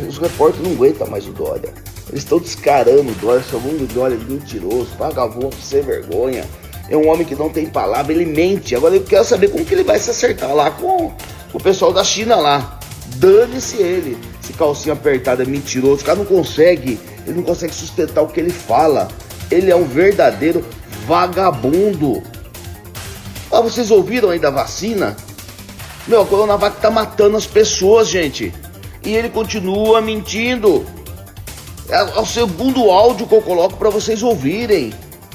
Os 0.09 0.17
repórteres 0.17 0.67
não 0.67 0.75
aguentam 0.75 1.07
mais 1.07 1.25
o 1.25 1.31
Dória. 1.31 1.73
Eles 2.11 2.23
estão 2.23 2.39
descarando 2.39 3.11
o 3.11 3.15
Dória, 3.15 3.43
chamando 3.49 3.83
o 3.83 3.87
Dória 3.87 4.17
de 4.17 4.25
mentiroso, 4.25 4.89
vagabundo, 4.99 5.55
sem 5.61 5.81
vergonha. 5.81 6.45
É 6.89 6.97
um 6.97 7.07
homem 7.09 7.25
que 7.25 7.35
não 7.35 7.49
tem 7.49 7.65
palavra, 7.65 8.13
ele 8.13 8.25
mente. 8.25 8.75
Agora 8.75 8.95
eu 8.95 9.03
quero 9.03 9.23
saber 9.23 9.49
como 9.49 9.65
que 9.65 9.73
ele 9.73 9.83
vai 9.83 9.97
se 9.97 10.11
acertar 10.11 10.53
lá 10.53 10.69
com, 10.71 11.11
o 11.53 11.59
pessoal 11.59 11.93
da 11.93 12.03
China 12.03 12.35
lá. 12.35 12.79
Dane-se 13.15 13.77
ele. 13.77 14.17
Esse 14.43 14.53
calcinho 14.53 14.93
apertado 14.93 15.41
é 15.41 15.45
mentiroso. 15.45 16.01
O 16.01 16.05
cara 16.05 16.17
não 16.17 16.25
consegue 16.25 16.99
ele 17.25 17.37
não 17.37 17.43
consegue 17.43 17.73
sustentar 17.73 18.21
o 18.21 18.27
que 18.27 18.39
ele 18.39 18.51
fala. 18.51 19.07
Ele 19.49 19.69
é 19.69 19.75
um 19.75 19.85
verdadeiro 19.85 20.65
vagabundo. 21.05 22.23
Ah, 23.51 23.61
vocês 23.61 23.91
ouviram 23.91 24.29
aí 24.29 24.39
da 24.39 24.49
vacina? 24.49 25.15
Meu, 26.07 26.21
a 26.21 26.25
Coronavac 26.25 26.79
tá 26.81 26.89
matando 26.89 27.37
as 27.37 27.45
pessoas, 27.45 28.07
gente. 28.07 28.53
E 29.03 29.15
ele 29.15 29.29
continua 29.29 30.01
mentindo. 30.01 30.85
É, 31.91 31.99
é 31.99 32.19
o 32.19 32.25
segundo 32.25 32.89
áudio 32.89 33.27
que 33.27 33.35
eu 33.35 33.41
coloco 33.41 33.75
para 33.75 33.89
vocês 33.89 34.23
ouvirem. 34.23 34.93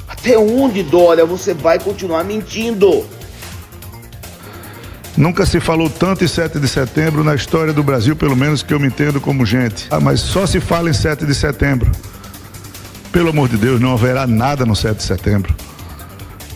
Até 0.09 0.39
onde, 0.39 0.83
Dória, 0.83 1.27
você 1.27 1.53
vai 1.53 1.79
continuar 1.79 2.25
mentindo? 2.25 3.07
Nunca 5.17 5.45
se 5.45 5.61
falou 5.61 5.91
tanto 5.91 6.25
em 6.25 6.29
7 6.29 6.59
de 6.59 6.69
setembro 6.69 7.23
na 7.23 7.35
história 7.35 7.73
do 7.73 7.83
Brasil, 7.83 8.17
pelo 8.17 8.37
menos 8.37 8.63
que 8.63 8.73
eu 8.73 8.81
me 8.81 8.87
entendo 8.87 9.21
como 9.21 9.45
gente. 9.45 9.87
Ah, 9.91 10.01
mas 10.01 10.21
só 10.21 10.47
se 10.47 10.61
fala 10.61 10.89
em 10.89 10.95
7 10.95 11.27
de 11.27 11.35
setembro. 11.35 11.91
Pelo 13.13 13.31
amor 13.31 13.49
de 13.49 13.57
Deus, 13.57 13.81
não 13.81 13.93
haverá 13.93 14.27
nada 14.27 14.65
no 14.65 14.77
7 14.77 14.97
de 14.97 15.03
setembro. 15.03 15.55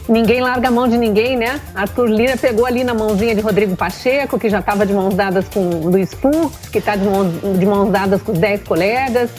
Ninguém 0.08 0.40
larga 0.40 0.68
a 0.68 0.70
mão 0.70 0.88
de 0.88 0.98
ninguém, 0.98 1.36
né? 1.36 1.60
Arthur 1.74 2.06
Lira 2.06 2.36
pegou 2.36 2.66
ali 2.66 2.82
na 2.82 2.92
mãozinha 2.92 3.34
de 3.34 3.40
Rodrigo 3.40 3.76
Pacheco, 3.76 4.38
que 4.38 4.50
já 4.50 4.58
estava 4.58 4.84
de 4.84 4.92
mãos 4.92 5.14
dadas 5.14 5.46
com 5.48 5.60
o 5.60 5.88
Luiz 5.88 6.12
Fux, 6.12 6.68
que 6.70 6.78
está 6.78 6.96
de 6.96 7.04
mãos, 7.04 7.32
de 7.58 7.64
mãos 7.64 7.90
dadas 7.90 8.20
com 8.20 8.32
os 8.32 8.38
10 8.38 8.64
colegas, 8.64 9.30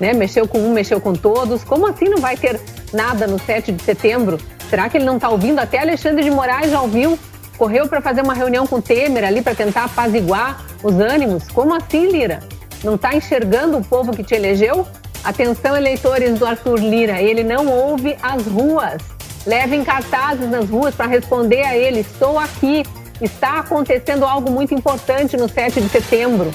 né? 0.00 0.12
Mexeu 0.12 0.46
com 0.46 0.58
um, 0.58 0.72
mexeu 0.72 1.00
com 1.00 1.12
todos. 1.12 1.64
Como 1.64 1.86
assim 1.86 2.06
não 2.06 2.18
vai 2.18 2.36
ter 2.36 2.60
nada 2.92 3.26
no 3.26 3.38
7 3.38 3.72
de 3.72 3.82
setembro? 3.82 4.38
Será 4.68 4.88
que 4.88 4.96
ele 4.98 5.04
não 5.04 5.16
está 5.16 5.28
ouvindo? 5.28 5.58
Até 5.58 5.78
Alexandre 5.78 6.24
de 6.24 6.30
Moraes 6.30 6.70
já 6.70 6.80
ouviu 6.80 7.18
correu 7.56 7.88
para 7.88 8.00
fazer 8.00 8.22
uma 8.22 8.34
reunião 8.34 8.66
com 8.66 8.80
Temer 8.80 9.24
ali 9.24 9.42
para 9.42 9.54
tentar 9.54 9.84
apaziguar 9.84 10.64
os 10.82 10.94
ânimos. 10.94 11.48
Como 11.48 11.74
assim, 11.74 12.06
Lira? 12.06 12.40
Não 12.84 12.94
está 12.94 13.14
enxergando 13.14 13.78
o 13.78 13.84
povo 13.84 14.12
que 14.12 14.22
te 14.22 14.34
elegeu? 14.34 14.86
Atenção, 15.24 15.76
eleitores 15.76 16.38
do 16.38 16.46
Arthur 16.46 16.78
Lira, 16.78 17.20
ele 17.20 17.42
não 17.42 17.66
ouve 17.66 18.16
as 18.22 18.46
ruas. 18.46 19.02
Levem 19.44 19.82
cartazes 19.82 20.48
nas 20.48 20.68
ruas 20.68 20.94
para 20.94 21.06
responder 21.06 21.62
a 21.64 21.76
ele: 21.76 22.00
estou 22.00 22.38
aqui. 22.38 22.84
Está 23.20 23.60
acontecendo 23.60 24.26
algo 24.26 24.50
muito 24.50 24.74
importante 24.74 25.38
no 25.38 25.48
7 25.48 25.80
de 25.80 25.88
setembro. 25.88 26.50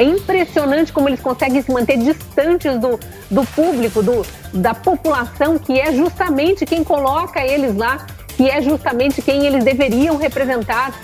É 0.00 0.02
impressionante 0.02 0.94
como 0.94 1.10
eles 1.10 1.20
conseguem 1.20 1.60
se 1.60 1.70
manter 1.70 1.98
distantes 1.98 2.78
do, 2.78 2.98
do 3.30 3.44
público, 3.48 4.02
do, 4.02 4.24
da 4.54 4.72
população, 4.72 5.58
que 5.58 5.78
é 5.78 5.92
justamente 5.92 6.64
quem 6.64 6.82
coloca 6.82 7.44
eles 7.44 7.76
lá 7.76 8.06
que 8.40 8.48
é 8.48 8.62
justamente 8.62 9.20
quem 9.20 9.46
eles 9.46 9.62
deveriam 9.62 10.16
representar. 10.16 10.98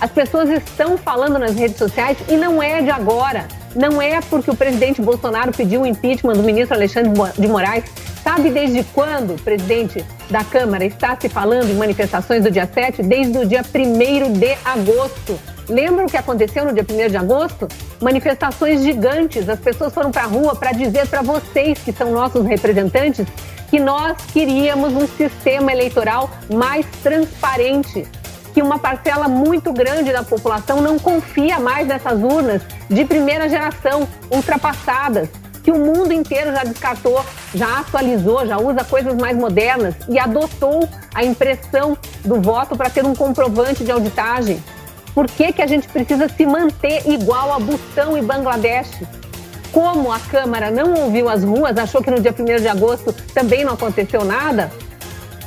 As 0.00 0.10
pessoas 0.10 0.48
estão 0.48 0.96
falando 0.96 1.38
nas 1.38 1.54
redes 1.54 1.76
sociais 1.76 2.16
e 2.26 2.34
não 2.34 2.62
é 2.62 2.80
de 2.80 2.90
agora. 2.90 3.46
Não 3.74 4.00
é 4.00 4.22
porque 4.22 4.50
o 4.50 4.56
presidente 4.56 5.02
Bolsonaro 5.02 5.52
pediu 5.52 5.82
o 5.82 5.86
impeachment 5.86 6.32
do 6.32 6.42
ministro 6.42 6.74
Alexandre 6.74 7.12
de 7.38 7.46
Moraes. 7.46 7.84
Sabe 8.24 8.48
desde 8.48 8.82
quando 8.84 9.38
presidente 9.42 10.02
da 10.30 10.42
Câmara 10.42 10.86
está 10.86 11.14
se 11.20 11.28
falando 11.28 11.68
em 11.68 11.74
manifestações 11.74 12.42
do 12.42 12.50
dia 12.50 12.66
7? 12.66 13.02
Desde 13.02 13.36
o 13.36 13.46
dia 13.46 13.60
1 13.62 14.32
de 14.32 14.56
agosto. 14.64 15.38
Lembra 15.68 16.04
o 16.04 16.08
que 16.08 16.16
aconteceu 16.16 16.64
no 16.64 16.72
dia 16.72 16.84
1 16.88 17.10
de 17.10 17.16
agosto? 17.16 17.68
Manifestações 18.00 18.82
gigantes. 18.82 19.48
As 19.48 19.60
pessoas 19.60 19.92
foram 19.92 20.10
para 20.10 20.22
a 20.22 20.26
rua 20.26 20.56
para 20.56 20.72
dizer 20.72 21.06
para 21.06 21.22
vocês, 21.22 21.78
que 21.78 21.92
são 21.92 22.10
nossos 22.10 22.44
representantes, 22.44 23.26
que 23.70 23.78
nós 23.78 24.16
queríamos 24.32 24.92
um 24.92 25.06
sistema 25.06 25.72
eleitoral 25.72 26.28
mais 26.52 26.84
transparente, 27.02 28.06
que 28.52 28.60
uma 28.60 28.78
parcela 28.78 29.28
muito 29.28 29.72
grande 29.72 30.12
da 30.12 30.22
população 30.22 30.82
não 30.82 30.98
confia 30.98 31.58
mais 31.58 31.86
nessas 31.86 32.20
urnas 32.20 32.62
de 32.90 33.04
primeira 33.04 33.48
geração, 33.48 34.06
ultrapassadas, 34.30 35.28
que 35.62 35.70
o 35.70 35.78
mundo 35.78 36.12
inteiro 36.12 36.52
já 36.52 36.64
descartou, 36.64 37.24
já 37.54 37.78
atualizou, 37.78 38.46
já 38.46 38.58
usa 38.58 38.84
coisas 38.84 39.14
mais 39.14 39.36
modernas 39.36 39.94
e 40.08 40.18
adotou 40.18 40.88
a 41.14 41.24
impressão 41.24 41.96
do 42.24 42.40
voto 42.40 42.76
para 42.76 42.90
ter 42.90 43.06
um 43.06 43.14
comprovante 43.14 43.84
de 43.84 43.92
auditagem. 43.92 44.62
Por 45.14 45.26
que, 45.26 45.52
que 45.52 45.62
a 45.62 45.66
gente 45.66 45.88
precisa 45.88 46.28
se 46.28 46.46
manter 46.46 47.06
igual 47.06 47.52
a 47.52 47.58
Butão 47.58 48.16
e 48.16 48.22
Bangladesh? 48.22 48.90
como 49.72 50.12
a 50.12 50.20
Câmara 50.20 50.70
não 50.70 50.92
ouviu 50.92 51.28
as 51.28 51.42
ruas, 51.42 51.76
achou 51.78 52.02
que 52.02 52.10
no 52.10 52.20
dia 52.20 52.34
1 52.38 52.60
de 52.60 52.68
agosto 52.68 53.12
também 53.32 53.64
não 53.64 53.72
aconteceu 53.72 54.22
nada, 54.22 54.70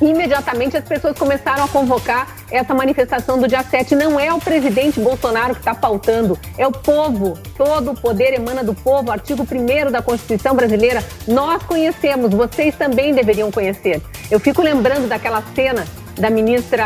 imediatamente 0.01 0.75
as 0.75 0.84
pessoas 0.84 1.17
começaram 1.17 1.63
a 1.63 1.67
convocar 1.67 2.36
essa 2.51 2.74
manifestação 2.74 3.39
do 3.39 3.48
dia 3.48 3.63
7. 3.63 3.95
Não 3.95 4.19
é 4.19 4.34
o 4.34 4.39
presidente 4.39 5.00
Bolsonaro 5.00 5.53
que 5.53 5.62
está 5.62 5.74
pautando, 5.74 6.38
é 6.57 6.67
o 6.67 6.72
povo. 6.72 7.38
Todo 7.55 7.91
o 7.91 7.95
poder 7.95 8.34
emana 8.34 8.63
do 8.63 8.74
povo. 8.74 9.12
Artigo 9.12 9.43
1 9.43 9.91
da 9.91 10.01
Constituição 10.01 10.55
brasileira. 10.55 11.03
Nós 11.27 11.63
conhecemos, 11.63 12.31
vocês 12.31 12.75
também 12.75 13.13
deveriam 13.13 13.51
conhecer. 13.51 14.01
Eu 14.29 14.39
fico 14.39 14.62
lembrando 14.62 15.07
daquela 15.07 15.41
cena 15.55 15.86
da 16.17 16.29
ministra 16.29 16.86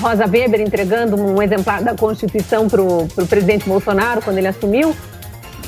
Rosa 0.00 0.26
Weber 0.26 0.60
entregando 0.60 1.16
um 1.16 1.42
exemplar 1.42 1.82
da 1.82 1.94
Constituição 1.94 2.68
para 2.68 2.82
o 2.82 3.06
presidente 3.28 3.68
Bolsonaro 3.68 4.22
quando 4.22 4.38
ele 4.38 4.48
assumiu 4.48 4.94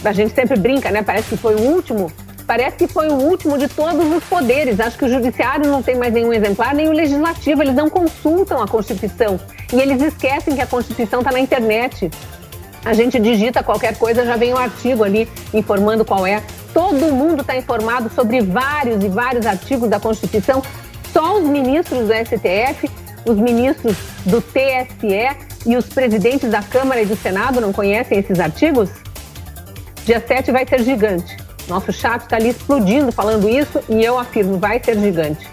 a 0.09 0.13
gente 0.13 0.35
sempre 0.35 0.59
brinca, 0.59 0.91
né? 0.91 1.03
Parece 1.03 1.29
que 1.29 1.37
foi 1.37 1.55
o 1.55 1.61
último. 1.61 2.11
Parece 2.47 2.77
que 2.77 2.87
foi 2.87 3.09
o 3.09 3.15
último 3.15 3.57
de 3.57 3.69
todos 3.69 4.07
os 4.13 4.23
poderes. 4.25 4.79
Acho 4.79 4.99
que 4.99 5.07
o 5.07 5.09
judiciário 5.09 5.71
não 5.71 5.83
tem 5.83 5.97
mais 5.97 6.13
nenhum 6.13 6.33
exemplar, 6.33 6.75
nem 6.75 6.89
o 6.89 6.93
legislativo. 6.93 7.63
Eles 7.63 7.75
não 7.75 7.89
consultam 7.89 8.63
a 8.63 8.69
Constituição. 8.69 9.41
E 9.73 9.81
eles 9.81 10.03
esquecem 10.03 10.55
que 10.55 10.61
a 10.61 10.67
Constituição 10.67 11.21
está 11.21 11.33
na 11.33 11.41
internet. 11.41 12.11
A 12.85 12.93
gente 12.93 13.19
digita 13.19 13.63
qualquer 13.63 13.97
coisa, 13.97 14.27
já 14.27 14.37
vem 14.37 14.53
um 14.53 14.59
artigo 14.59 15.05
ali 15.05 15.27
informando 15.55 16.05
qual 16.05 16.27
é. 16.27 16.43
Todo 16.75 17.15
mundo 17.15 17.41
está 17.41 17.57
informado 17.57 18.11
sobre 18.15 18.43
vários 18.43 19.03
e 19.03 19.09
vários 19.09 19.47
artigos 19.47 19.89
da 19.89 19.99
Constituição. 19.99 20.63
Só 21.15 21.39
os 21.39 21.49
ministros 21.49 22.09
do 22.09 22.13
STF, 22.13 22.91
os 23.25 23.37
ministros 23.39 23.97
do 24.27 24.43
TSE 24.43 25.37
e 25.65 25.77
os 25.77 25.87
presidentes 25.87 26.51
da 26.51 26.61
Câmara 26.61 27.01
e 27.03 27.07
do 27.07 27.15
Senado 27.15 27.61
não 27.61 27.73
conhecem 27.73 28.19
esses 28.19 28.41
artigos? 28.41 28.91
Dia 30.05 30.21
7 30.27 30.51
vai 30.51 30.67
ser 30.67 30.83
gigante. 30.83 31.37
Nosso 31.69 31.93
chat 31.93 32.23
está 32.23 32.35
ali 32.35 32.49
explodindo 32.49 33.13
falando 33.13 33.49
isso 33.49 33.81
e 33.89 34.05
eu 34.05 34.19
afirmo, 34.19 34.59
vai 34.59 34.83
ser 34.83 34.99
gigante. 34.99 35.49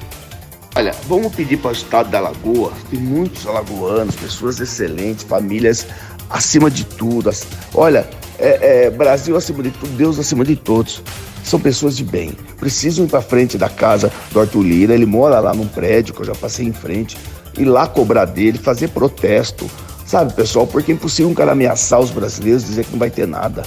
Olha, 0.75 0.93
vamos 1.07 1.35
pedir 1.35 1.57
para 1.57 1.69
o 1.69 1.73
estado 1.73 2.09
da 2.09 2.19
Lagoa, 2.19 2.73
tem 2.89 2.99
muitos 2.99 3.45
alagoanos, 3.45 4.15
pessoas 4.15 4.59
excelentes, 4.59 5.23
famílias 5.25 5.85
acima 6.27 6.71
de 6.71 6.83
tudo. 6.85 7.29
Olha, 7.75 8.09
é, 8.39 8.85
é, 8.85 8.89
Brasil 8.89 9.37
acima 9.37 9.61
de 9.61 9.69
tudo, 9.69 9.95
Deus 9.95 10.17
acima 10.17 10.43
de 10.43 10.55
todos. 10.55 11.03
São 11.43 11.59
pessoas 11.59 11.97
de 11.97 12.03
bem. 12.03 12.33
Precisam 12.59 13.05
ir 13.05 13.07
para 13.07 13.21
frente 13.21 13.57
da 13.57 13.69
casa 13.69 14.11
do 14.31 14.39
Arthur 14.39 14.61
Lira. 14.61 14.93
Ele 14.93 15.05
mora 15.05 15.39
lá 15.39 15.53
num 15.53 15.67
prédio 15.67 16.13
que 16.13 16.21
eu 16.21 16.25
já 16.25 16.35
passei 16.35 16.65
em 16.65 16.73
frente. 16.73 17.17
ir 17.57 17.65
lá 17.65 17.87
cobrar 17.87 18.25
dele, 18.25 18.57
fazer 18.57 18.89
protesto, 18.89 19.69
sabe, 20.05 20.33
pessoal? 20.33 20.65
Porque 20.65 20.91
é 20.91 20.95
impossível 20.95 21.29
um 21.29 21.33
cara 21.33 21.51
ameaçar 21.51 21.99
os 21.99 22.09
brasileiros, 22.09 22.65
dizer 22.65 22.85
que 22.85 22.91
não 22.91 22.99
vai 22.99 23.09
ter 23.09 23.27
nada. 23.27 23.63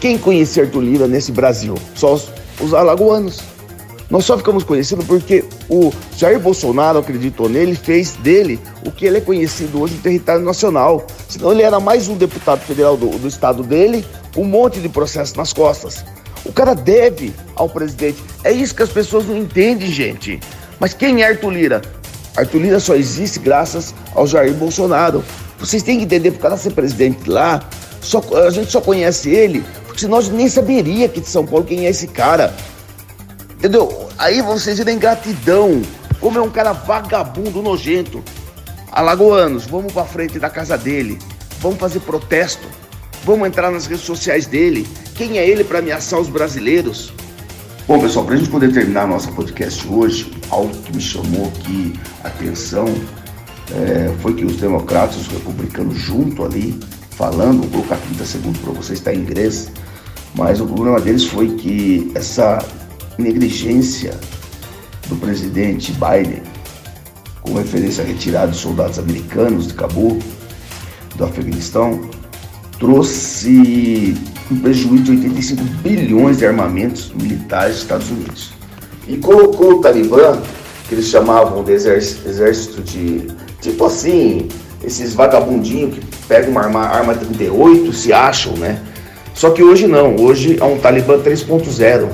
Quem 0.00 0.16
conhecia 0.16 0.62
Arthur 0.62 0.80
Lira 0.80 1.06
nesse 1.06 1.30
Brasil? 1.30 1.74
Só 1.94 2.14
os, 2.14 2.28
os 2.60 2.72
alagoanos. 2.72 3.40
Nós 4.10 4.24
só 4.24 4.36
ficamos 4.36 4.64
conhecidos 4.64 5.04
porque 5.04 5.44
o 5.68 5.92
Jair 6.16 6.40
Bolsonaro 6.40 6.98
acreditou 6.98 7.48
nele, 7.48 7.76
fez 7.76 8.16
dele 8.16 8.58
o 8.84 8.90
que 8.90 9.06
ele 9.06 9.18
é 9.18 9.20
conhecido 9.20 9.80
hoje 9.80 9.94
no 9.94 10.00
território 10.00 10.42
nacional. 10.42 11.06
Senão 11.28 11.52
ele 11.52 11.62
era 11.62 11.78
mais 11.78 12.08
um 12.08 12.16
deputado 12.16 12.60
federal 12.60 12.96
do, 12.96 13.06
do 13.18 13.28
estado 13.28 13.62
dele, 13.62 14.04
um 14.36 14.44
monte 14.44 14.80
de 14.80 14.88
processo 14.88 15.36
nas 15.36 15.52
costas. 15.52 16.04
O 16.44 16.52
cara 16.52 16.74
deve 16.74 17.34
ao 17.54 17.68
presidente. 17.68 18.22
É 18.42 18.50
isso 18.52 18.74
que 18.74 18.82
as 18.82 18.90
pessoas 18.90 19.26
não 19.26 19.36
entendem, 19.36 19.90
gente. 19.90 20.40
Mas 20.78 20.94
quem 20.94 21.22
é 21.22 21.28
Arthur 21.28 21.50
Lira? 21.50 21.82
Arthur 22.36 22.58
Lira 22.58 22.80
só 22.80 22.94
existe 22.94 23.38
graças 23.38 23.94
ao 24.14 24.26
Jair 24.26 24.54
Bolsonaro. 24.54 25.22
Vocês 25.58 25.82
têm 25.82 25.98
que 25.98 26.04
entender, 26.04 26.30
por 26.30 26.40
cara 26.40 26.56
ser 26.56 26.70
presidente 26.70 27.28
lá, 27.28 27.68
só, 28.00 28.22
a 28.46 28.50
gente 28.50 28.72
só 28.72 28.80
conhece 28.80 29.28
ele, 29.28 29.62
porque 29.86 30.00
senão 30.00 30.18
a 30.18 30.22
gente 30.22 30.34
nem 30.34 30.48
saberia 30.48 31.06
aqui 31.06 31.20
de 31.20 31.28
São 31.28 31.44
Paulo 31.44 31.66
quem 31.66 31.86
é 31.86 31.90
esse 31.90 32.06
cara. 32.06 32.54
Entendeu? 33.58 34.08
Aí 34.16 34.40
vocês 34.40 34.78
viram 34.78 34.92
ingratidão. 34.92 35.82
Como 36.18 36.38
é 36.38 36.42
um 36.42 36.50
cara 36.50 36.72
vagabundo, 36.72 37.60
nojento. 37.62 38.24
Alagoanos, 38.90 39.66
vamos 39.66 39.92
pra 39.92 40.04
frente 40.04 40.38
da 40.38 40.48
casa 40.48 40.78
dele. 40.78 41.18
Vamos 41.60 41.78
fazer 41.78 42.00
protesto. 42.00 42.66
Vamos 43.24 43.46
entrar 43.46 43.70
nas 43.70 43.86
redes 43.86 44.04
sociais 44.04 44.46
dele. 44.46 44.86
Quem 45.14 45.38
é 45.38 45.48
ele 45.48 45.64
para 45.64 45.80
ameaçar 45.80 46.18
os 46.18 46.28
brasileiros? 46.28 47.12
Bom, 47.86 48.00
pessoal, 48.00 48.24
para 48.24 48.34
a 48.34 48.38
gente 48.38 48.50
poder 48.50 48.72
terminar 48.72 49.06
nossa 49.06 49.30
podcast 49.32 49.86
hoje, 49.88 50.30
algo 50.48 50.74
que 50.82 50.94
me 50.94 51.02
chamou 51.02 51.48
aqui 51.48 51.92
a 52.24 52.28
atenção 52.28 52.86
é, 53.72 54.12
foi 54.20 54.34
que 54.34 54.44
os 54.44 54.56
democratas 54.56 55.16
os 55.16 55.26
republicanos 55.26 55.96
junto 55.96 56.44
ali, 56.44 56.78
falando, 57.10 57.62
vou 57.62 57.82
colocar 57.82 57.96
30 57.96 58.24
segundos 58.24 58.60
para 58.60 58.72
vocês, 58.72 58.98
está 58.98 59.12
em 59.12 59.18
inglês, 59.18 59.70
mas 60.34 60.60
o 60.60 60.66
problema 60.66 61.00
deles 61.00 61.24
foi 61.24 61.56
que 61.56 62.10
essa 62.14 62.64
negligência 63.18 64.18
do 65.08 65.16
presidente 65.16 65.92
Biden 65.92 66.42
com 67.42 67.54
referência 67.54 68.04
à 68.04 68.06
retirada 68.06 68.52
de 68.52 68.58
soldados 68.58 68.98
americanos 68.98 69.66
de 69.66 69.74
Cabul, 69.74 70.18
do 71.16 71.24
Afeganistão, 71.24 72.08
trouxe 72.80 74.16
um 74.50 74.56
prejuízo 74.56 75.04
de 75.04 75.10
85 75.12 75.62
bilhões 75.82 76.38
de 76.38 76.46
armamentos 76.46 77.12
militares 77.14 77.74
dos 77.74 77.82
Estados 77.82 78.10
Unidos. 78.10 78.52
E 79.06 79.16
colocou 79.18 79.74
o 79.74 79.80
Talibã, 79.80 80.40
que 80.88 80.94
eles 80.94 81.06
chamavam 81.06 81.62
de 81.62 81.72
exército 81.72 82.82
de, 82.82 83.28
tipo 83.60 83.84
assim, 83.84 84.48
esses 84.82 85.14
vagabundinhos 85.14 85.94
que 85.94 86.00
pegam 86.26 86.50
uma 86.50 86.62
arma, 86.62 86.80
arma 86.86 87.14
38 87.14 87.92
se 87.92 88.12
acham, 88.12 88.54
né? 88.54 88.80
Só 89.34 89.50
que 89.50 89.62
hoje 89.62 89.86
não, 89.86 90.16
hoje 90.16 90.56
é 90.58 90.64
um 90.64 90.78
Talibã 90.78 91.18
3.0 91.18 92.08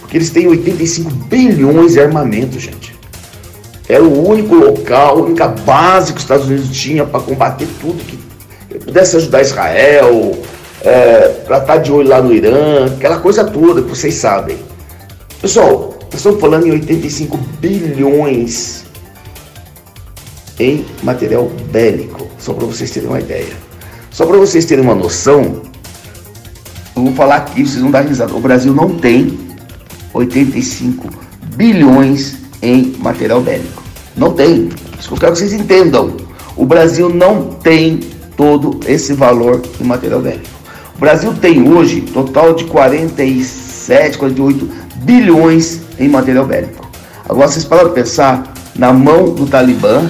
porque 0.00 0.16
eles 0.16 0.30
têm 0.30 0.46
85 0.46 1.10
bilhões 1.26 1.92
de 1.92 2.00
armamento, 2.00 2.58
gente. 2.58 2.96
Era 3.86 4.02
o 4.02 4.26
único 4.26 4.54
local, 4.54 5.18
a 5.18 5.22
única 5.22 5.48
base 5.48 6.12
que 6.12 6.18
os 6.18 6.24
Estados 6.24 6.46
Unidos 6.46 6.70
tinha 6.70 7.04
para 7.04 7.20
combater 7.20 7.68
tudo 7.78 8.02
que 8.04 8.27
pudesse 8.88 9.18
ajudar 9.18 9.42
Israel, 9.42 10.38
é, 10.82 11.28
para 11.46 11.58
estar 11.58 11.76
de 11.76 11.92
olho 11.92 12.08
lá 12.08 12.22
no 12.22 12.32
Irã, 12.32 12.86
aquela 12.86 13.18
coisa 13.18 13.44
toda 13.44 13.82
que 13.82 13.88
vocês 13.88 14.14
sabem. 14.14 14.56
Pessoal, 15.42 15.94
nós 16.04 16.14
estamos 16.14 16.40
falando 16.40 16.66
em 16.66 16.70
85 16.70 17.36
bilhões 17.60 18.84
em 20.58 20.86
material 21.02 21.50
bélico, 21.70 22.26
só 22.38 22.54
para 22.54 22.66
vocês 22.66 22.90
terem 22.90 23.08
uma 23.08 23.20
ideia. 23.20 23.52
Só 24.10 24.24
para 24.24 24.38
vocês 24.38 24.64
terem 24.64 24.82
uma 24.82 24.94
noção, 24.94 25.62
eu 26.96 27.02
vou 27.04 27.12
falar 27.12 27.36
aqui, 27.36 27.64
vocês 27.64 27.82
vão 27.82 27.90
dar 27.90 28.00
risada. 28.00 28.34
O 28.34 28.40
Brasil 28.40 28.74
não 28.74 28.96
tem 28.96 29.38
85 30.14 31.08
bilhões 31.54 32.38
em 32.62 32.96
material 32.98 33.42
bélico. 33.42 33.82
Não 34.16 34.32
tem. 34.32 34.70
Isso 34.98 35.08
que 35.08 35.14
eu 35.14 35.18
quero 35.18 35.32
que 35.32 35.38
vocês 35.38 35.52
entendam. 35.52 36.16
O 36.56 36.64
Brasil 36.64 37.08
não 37.08 37.44
tem 37.44 38.17
todo 38.38 38.78
esse 38.86 39.12
valor 39.12 39.60
em 39.80 39.84
material 39.84 40.20
bélico. 40.20 40.48
O 40.94 41.00
Brasil 41.00 41.34
tem 41.34 41.68
hoje 41.68 42.00
total 42.02 42.54
de 42.54 42.64
47, 42.64 44.16
48 44.16 44.70
bilhões 45.02 45.82
em 45.98 46.08
material 46.08 46.46
bélico. 46.46 46.88
Agora 47.28 47.48
vocês 47.48 47.64
de 47.64 47.90
pensar 47.90 48.54
na 48.76 48.92
mão 48.92 49.34
do 49.34 49.44
Talibã, 49.44 50.08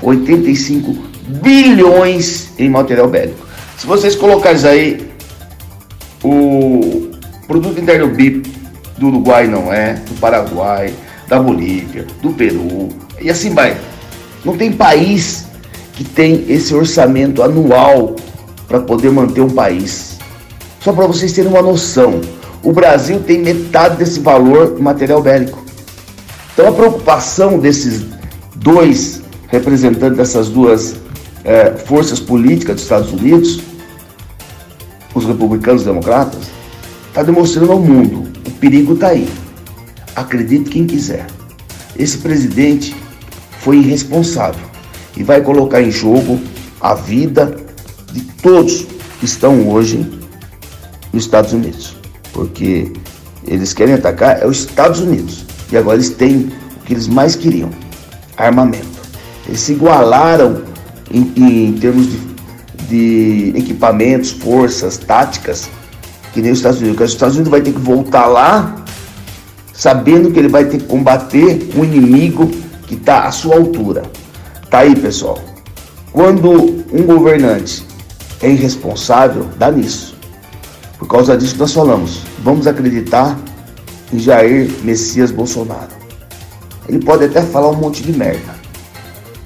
85 0.00 0.96
bilhões 1.42 2.52
em 2.56 2.70
material 2.70 3.08
bélico. 3.08 3.44
Se 3.76 3.86
vocês 3.86 4.14
colocarem 4.14 4.64
aí 4.66 5.10
o 6.22 7.10
produto 7.48 7.80
interno 7.80 8.08
BIP 8.08 8.48
do 8.96 9.08
Uruguai 9.08 9.48
não 9.48 9.72
é, 9.72 9.94
do 9.94 10.14
Paraguai, 10.20 10.94
da 11.26 11.40
Bolívia, 11.40 12.06
do 12.22 12.30
Peru, 12.30 12.90
e 13.20 13.28
assim 13.28 13.52
vai. 13.52 13.76
Não 14.44 14.56
tem 14.56 14.72
país 14.72 15.49
que 16.00 16.04
tem 16.04 16.46
esse 16.48 16.74
orçamento 16.74 17.42
anual 17.42 18.16
para 18.66 18.80
poder 18.80 19.10
manter 19.10 19.42
um 19.42 19.50
país. 19.50 20.16
Só 20.80 20.94
para 20.94 21.06
vocês 21.06 21.30
terem 21.30 21.50
uma 21.50 21.60
noção, 21.60 22.22
o 22.62 22.72
Brasil 22.72 23.20
tem 23.20 23.42
metade 23.42 23.98
desse 23.98 24.18
valor 24.18 24.80
material 24.80 25.20
bélico. 25.20 25.62
Então 26.54 26.68
a 26.68 26.72
preocupação 26.72 27.58
desses 27.58 28.06
dois 28.54 29.20
representantes 29.48 30.16
dessas 30.16 30.48
duas 30.48 30.96
é, 31.44 31.72
forças 31.72 32.18
políticas 32.18 32.76
dos 32.76 32.84
Estados 32.84 33.12
Unidos, 33.12 33.60
os 35.14 35.26
republicanos 35.26 35.82
e 35.82 35.84
democratas, 35.84 36.44
está 37.08 37.22
demonstrando 37.22 37.72
ao 37.72 37.78
mundo 37.78 38.26
perigo 38.58 38.94
está 38.94 39.08
aí. 39.08 39.28
Acredite 40.16 40.70
quem 40.70 40.86
quiser. 40.86 41.26
Esse 41.94 42.16
presidente 42.16 42.96
foi 43.58 43.76
irresponsável 43.76 44.69
e 45.16 45.22
vai 45.22 45.40
colocar 45.40 45.82
em 45.82 45.90
jogo 45.90 46.40
a 46.80 46.94
vida 46.94 47.56
de 48.12 48.20
todos 48.42 48.86
que 49.18 49.24
estão 49.24 49.68
hoje 49.68 50.08
nos 51.12 51.24
Estados 51.24 51.52
Unidos. 51.52 51.96
Porque 52.32 52.92
eles 53.46 53.72
querem 53.72 53.94
atacar 53.94 54.42
é 54.42 54.46
os 54.46 54.60
Estados 54.60 55.00
Unidos. 55.00 55.44
E 55.70 55.76
agora 55.76 55.96
eles 55.96 56.10
têm 56.10 56.50
o 56.80 56.84
que 56.84 56.94
eles 56.94 57.06
mais 57.06 57.36
queriam: 57.36 57.70
armamento. 58.36 59.00
Eles 59.46 59.60
se 59.60 59.72
igualaram 59.72 60.62
em, 61.10 61.32
em 61.36 61.72
termos 61.74 62.06
de, 62.10 62.18
de 62.88 63.58
equipamentos, 63.58 64.30
forças, 64.30 64.96
táticas 64.98 65.68
que 66.32 66.40
nem 66.40 66.52
os 66.52 66.58
Estados 66.58 66.80
Unidos. 66.80 67.00
Os 67.00 67.12
Estados 67.12 67.34
Unidos 67.34 67.50
vai 67.50 67.60
ter 67.60 67.72
que 67.72 67.78
voltar 67.78 68.26
lá, 68.26 68.76
sabendo 69.72 70.30
que 70.30 70.38
ele 70.38 70.48
vai 70.48 70.64
ter 70.64 70.78
que 70.78 70.84
combater 70.84 71.70
um 71.76 71.84
inimigo 71.84 72.50
que 72.86 72.94
está 72.94 73.24
à 73.24 73.30
sua 73.30 73.56
altura. 73.56 74.02
Tá 74.70 74.78
aí, 74.78 74.94
pessoal. 74.94 75.36
Quando 76.12 76.84
um 76.92 77.02
governante 77.02 77.84
é 78.40 78.48
irresponsável, 78.48 79.48
dá 79.56 79.70
nisso. 79.70 80.16
Por 80.96 81.08
causa 81.08 81.36
disso 81.36 81.56
nós 81.58 81.72
falamos. 81.72 82.22
Vamos 82.44 82.68
acreditar 82.68 83.36
em 84.12 84.18
Jair 84.18 84.70
Messias 84.82 85.32
Bolsonaro. 85.32 85.90
Ele 86.88 87.04
pode 87.04 87.24
até 87.24 87.42
falar 87.42 87.70
um 87.70 87.76
monte 87.76 88.02
de 88.02 88.12
merda, 88.12 88.54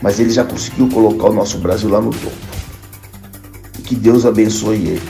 mas 0.03 0.21
ele 0.21 0.31
já 0.31 0.45
conseguiu 0.45 0.89
colocar 0.89 1.31
o 1.31 1.33
nosso 1.33 1.59
Brasil 1.59 1.89
lá 1.89 2.01
no 2.01 2.11
topo. 2.11 2.37
Que 3.85 3.95
Deus 3.95 4.27
abençoe 4.27 4.77
ele. 4.77 5.03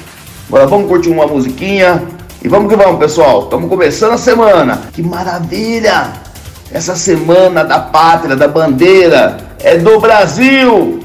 Agora 0.49 0.67
vamos 0.67 0.89
curtir 0.89 1.11
uma 1.11 1.27
musiquinha 1.27 2.03
e 2.43 2.49
vamos 2.49 2.69
que 2.69 2.77
vamos, 2.77 2.99
pessoal. 2.99 3.45
Estamos 3.45 3.69
começando 3.69 4.13
a 4.13 4.19
semana. 4.19 4.83
Que 4.93 5.03
maravilha! 5.03 6.13
Essa 6.71 6.97
semana 6.97 7.65
da 7.65 7.79
pátria, 7.79 8.35
da 8.35 8.49
bandeira, 8.49 9.44
é 9.65 9.79
do 9.79 9.99
Brasil! 9.99 11.01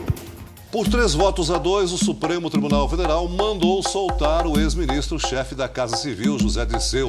Por 0.69 0.85
três 0.85 1.13
votos 1.13 1.49
a 1.49 1.57
dois, 1.57 1.93
o 1.93 1.97
Supremo 1.97 2.49
Tribunal 2.49 2.89
Federal 2.89 3.25
mandou 3.29 3.81
soltar 3.81 4.45
o 4.45 4.59
ex-ministro-chefe 4.59 5.55
da 5.55 5.69
Casa 5.69 5.95
Civil, 5.95 6.37
José 6.37 6.65
Dirceu. 6.65 7.07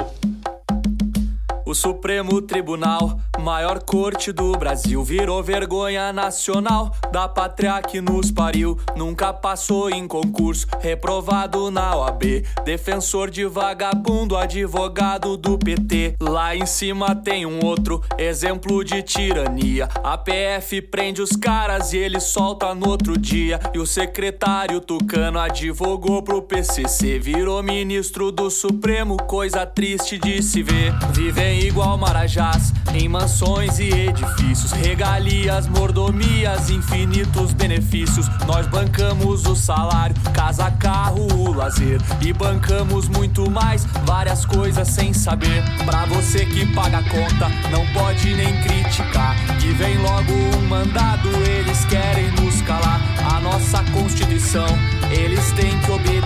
O 1.70 1.74
Supremo 1.74 2.42
Tribunal, 2.42 3.20
maior 3.38 3.80
corte 3.80 4.32
do 4.32 4.50
Brasil, 4.58 5.04
virou 5.04 5.40
vergonha 5.40 6.12
nacional 6.12 6.92
da 7.12 7.28
pátria 7.28 7.80
que 7.80 8.00
nos 8.00 8.32
pariu. 8.32 8.76
Nunca 8.96 9.32
passou 9.32 9.88
em 9.88 10.08
concurso, 10.08 10.66
reprovado 10.80 11.70
na 11.70 11.94
OAB. 11.94 12.44
Defensor 12.64 13.30
de 13.30 13.44
vagabundo, 13.44 14.36
advogado 14.36 15.36
do 15.36 15.56
PT. 15.56 16.16
Lá 16.20 16.56
em 16.56 16.66
cima 16.66 17.14
tem 17.14 17.46
um 17.46 17.64
outro 17.64 18.02
exemplo 18.18 18.84
de 18.84 19.00
tirania. 19.04 19.88
A 20.02 20.18
PF 20.18 20.82
prende 20.82 21.22
os 21.22 21.36
caras 21.36 21.92
e 21.92 21.98
ele 21.98 22.18
solta 22.18 22.74
no 22.74 22.88
outro 22.88 23.16
dia. 23.16 23.60
E 23.72 23.78
o 23.78 23.86
secretário 23.86 24.80
Tucano 24.80 25.38
advogou 25.38 26.20
pro 26.20 26.42
PCC, 26.42 27.20
virou 27.20 27.62
ministro 27.62 28.32
do 28.32 28.50
Supremo, 28.50 29.16
coisa 29.18 29.64
triste 29.64 30.18
de 30.18 30.42
se 30.42 30.64
ver. 30.64 30.92
Vivem 31.12 31.59
igual 31.66 31.96
marajás, 31.98 32.72
em 32.94 33.08
mansões 33.08 33.78
e 33.78 33.88
edifícios, 33.88 34.72
regalias, 34.72 35.66
mordomias, 35.68 36.70
infinitos 36.70 37.52
benefícios. 37.52 38.26
Nós 38.46 38.66
bancamos 38.66 39.46
o 39.46 39.54
salário, 39.54 40.14
casa, 40.32 40.70
carro, 40.72 41.26
o 41.32 41.52
lazer 41.52 42.00
e 42.20 42.32
bancamos 42.32 43.08
muito 43.08 43.50
mais, 43.50 43.84
várias 44.04 44.44
coisas 44.44 44.88
sem 44.88 45.12
saber. 45.12 45.62
Pra 45.84 46.04
você 46.06 46.44
que 46.46 46.66
paga 46.74 46.98
a 46.98 47.02
conta, 47.02 47.48
não 47.70 47.86
pode 47.92 48.34
nem 48.34 48.60
criticar. 48.62 49.36
Que 49.60 49.72
vem 49.72 49.98
logo 49.98 50.32
um 50.32 50.68
mandado, 50.68 51.28
eles 51.46 51.84
querem 51.86 52.30
nos 52.32 52.60
calar. 52.62 53.00
A 53.34 53.40
nossa 53.40 53.82
Constituição, 53.92 54.66
eles 55.10 55.52
têm 55.52 55.78
que 55.80 55.90
obedecer, 55.90 56.19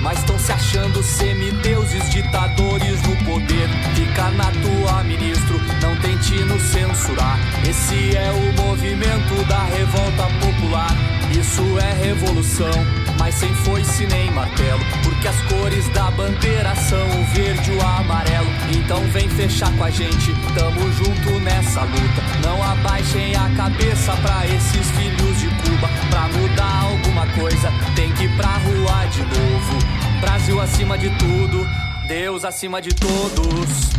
mas 0.00 0.18
estão 0.20 0.38
se 0.38 0.50
achando 0.50 1.02
semideuses, 1.02 2.08
ditadores 2.10 3.02
no 3.02 3.16
poder. 3.24 3.68
Fica 3.94 4.30
na 4.30 4.50
tua, 4.50 5.02
ministro, 5.04 5.60
não 5.82 5.94
tente 5.96 6.42
nos 6.44 6.62
censurar. 6.62 7.38
Esse 7.68 8.16
é 8.16 8.30
o 8.30 8.62
movimento 8.62 9.46
da 9.46 9.62
revolta 9.64 10.26
popular. 10.40 10.90
Isso 11.38 11.62
é 11.78 11.92
revolução, 11.92 12.70
mas 13.18 13.34
sem 13.34 13.52
foice 13.56 14.06
nem 14.06 14.30
martelo. 14.30 14.80
Porque 15.02 15.28
as 15.28 15.40
cores 15.42 15.86
da 15.90 16.10
bandeira 16.10 16.74
são 16.74 17.06
o 17.06 17.24
verde 17.34 17.70
e 17.70 17.76
o 17.76 17.82
amarelo. 17.82 18.48
Então 18.74 19.02
vem 19.10 19.28
fechar 19.28 19.70
com 19.76 19.84
a 19.84 19.90
gente, 19.90 20.34
tamo 20.54 20.90
junto 20.92 21.38
nessa 21.40 21.82
luta. 21.82 22.22
Não 22.48 22.62
abaixem 22.62 23.36
a 23.36 23.50
cabeça 23.54 24.16
pra 24.22 24.46
esses 24.46 24.90
filhos 24.92 25.38
de 25.38 25.48
Cuba. 25.48 25.86
Pra 26.08 26.28
mudar 26.28 26.84
alguma 26.84 27.26
coisa, 27.34 27.70
tem 27.94 28.10
que 28.14 28.24
ir 28.24 28.36
pra 28.38 28.56
rua 28.56 29.04
de 29.10 29.20
novo. 29.20 29.78
Brasil 30.18 30.58
acima 30.58 30.96
de 30.96 31.10
tudo, 31.18 31.68
Deus 32.06 32.46
acima 32.46 32.80
de 32.80 32.94
todos. 32.94 33.97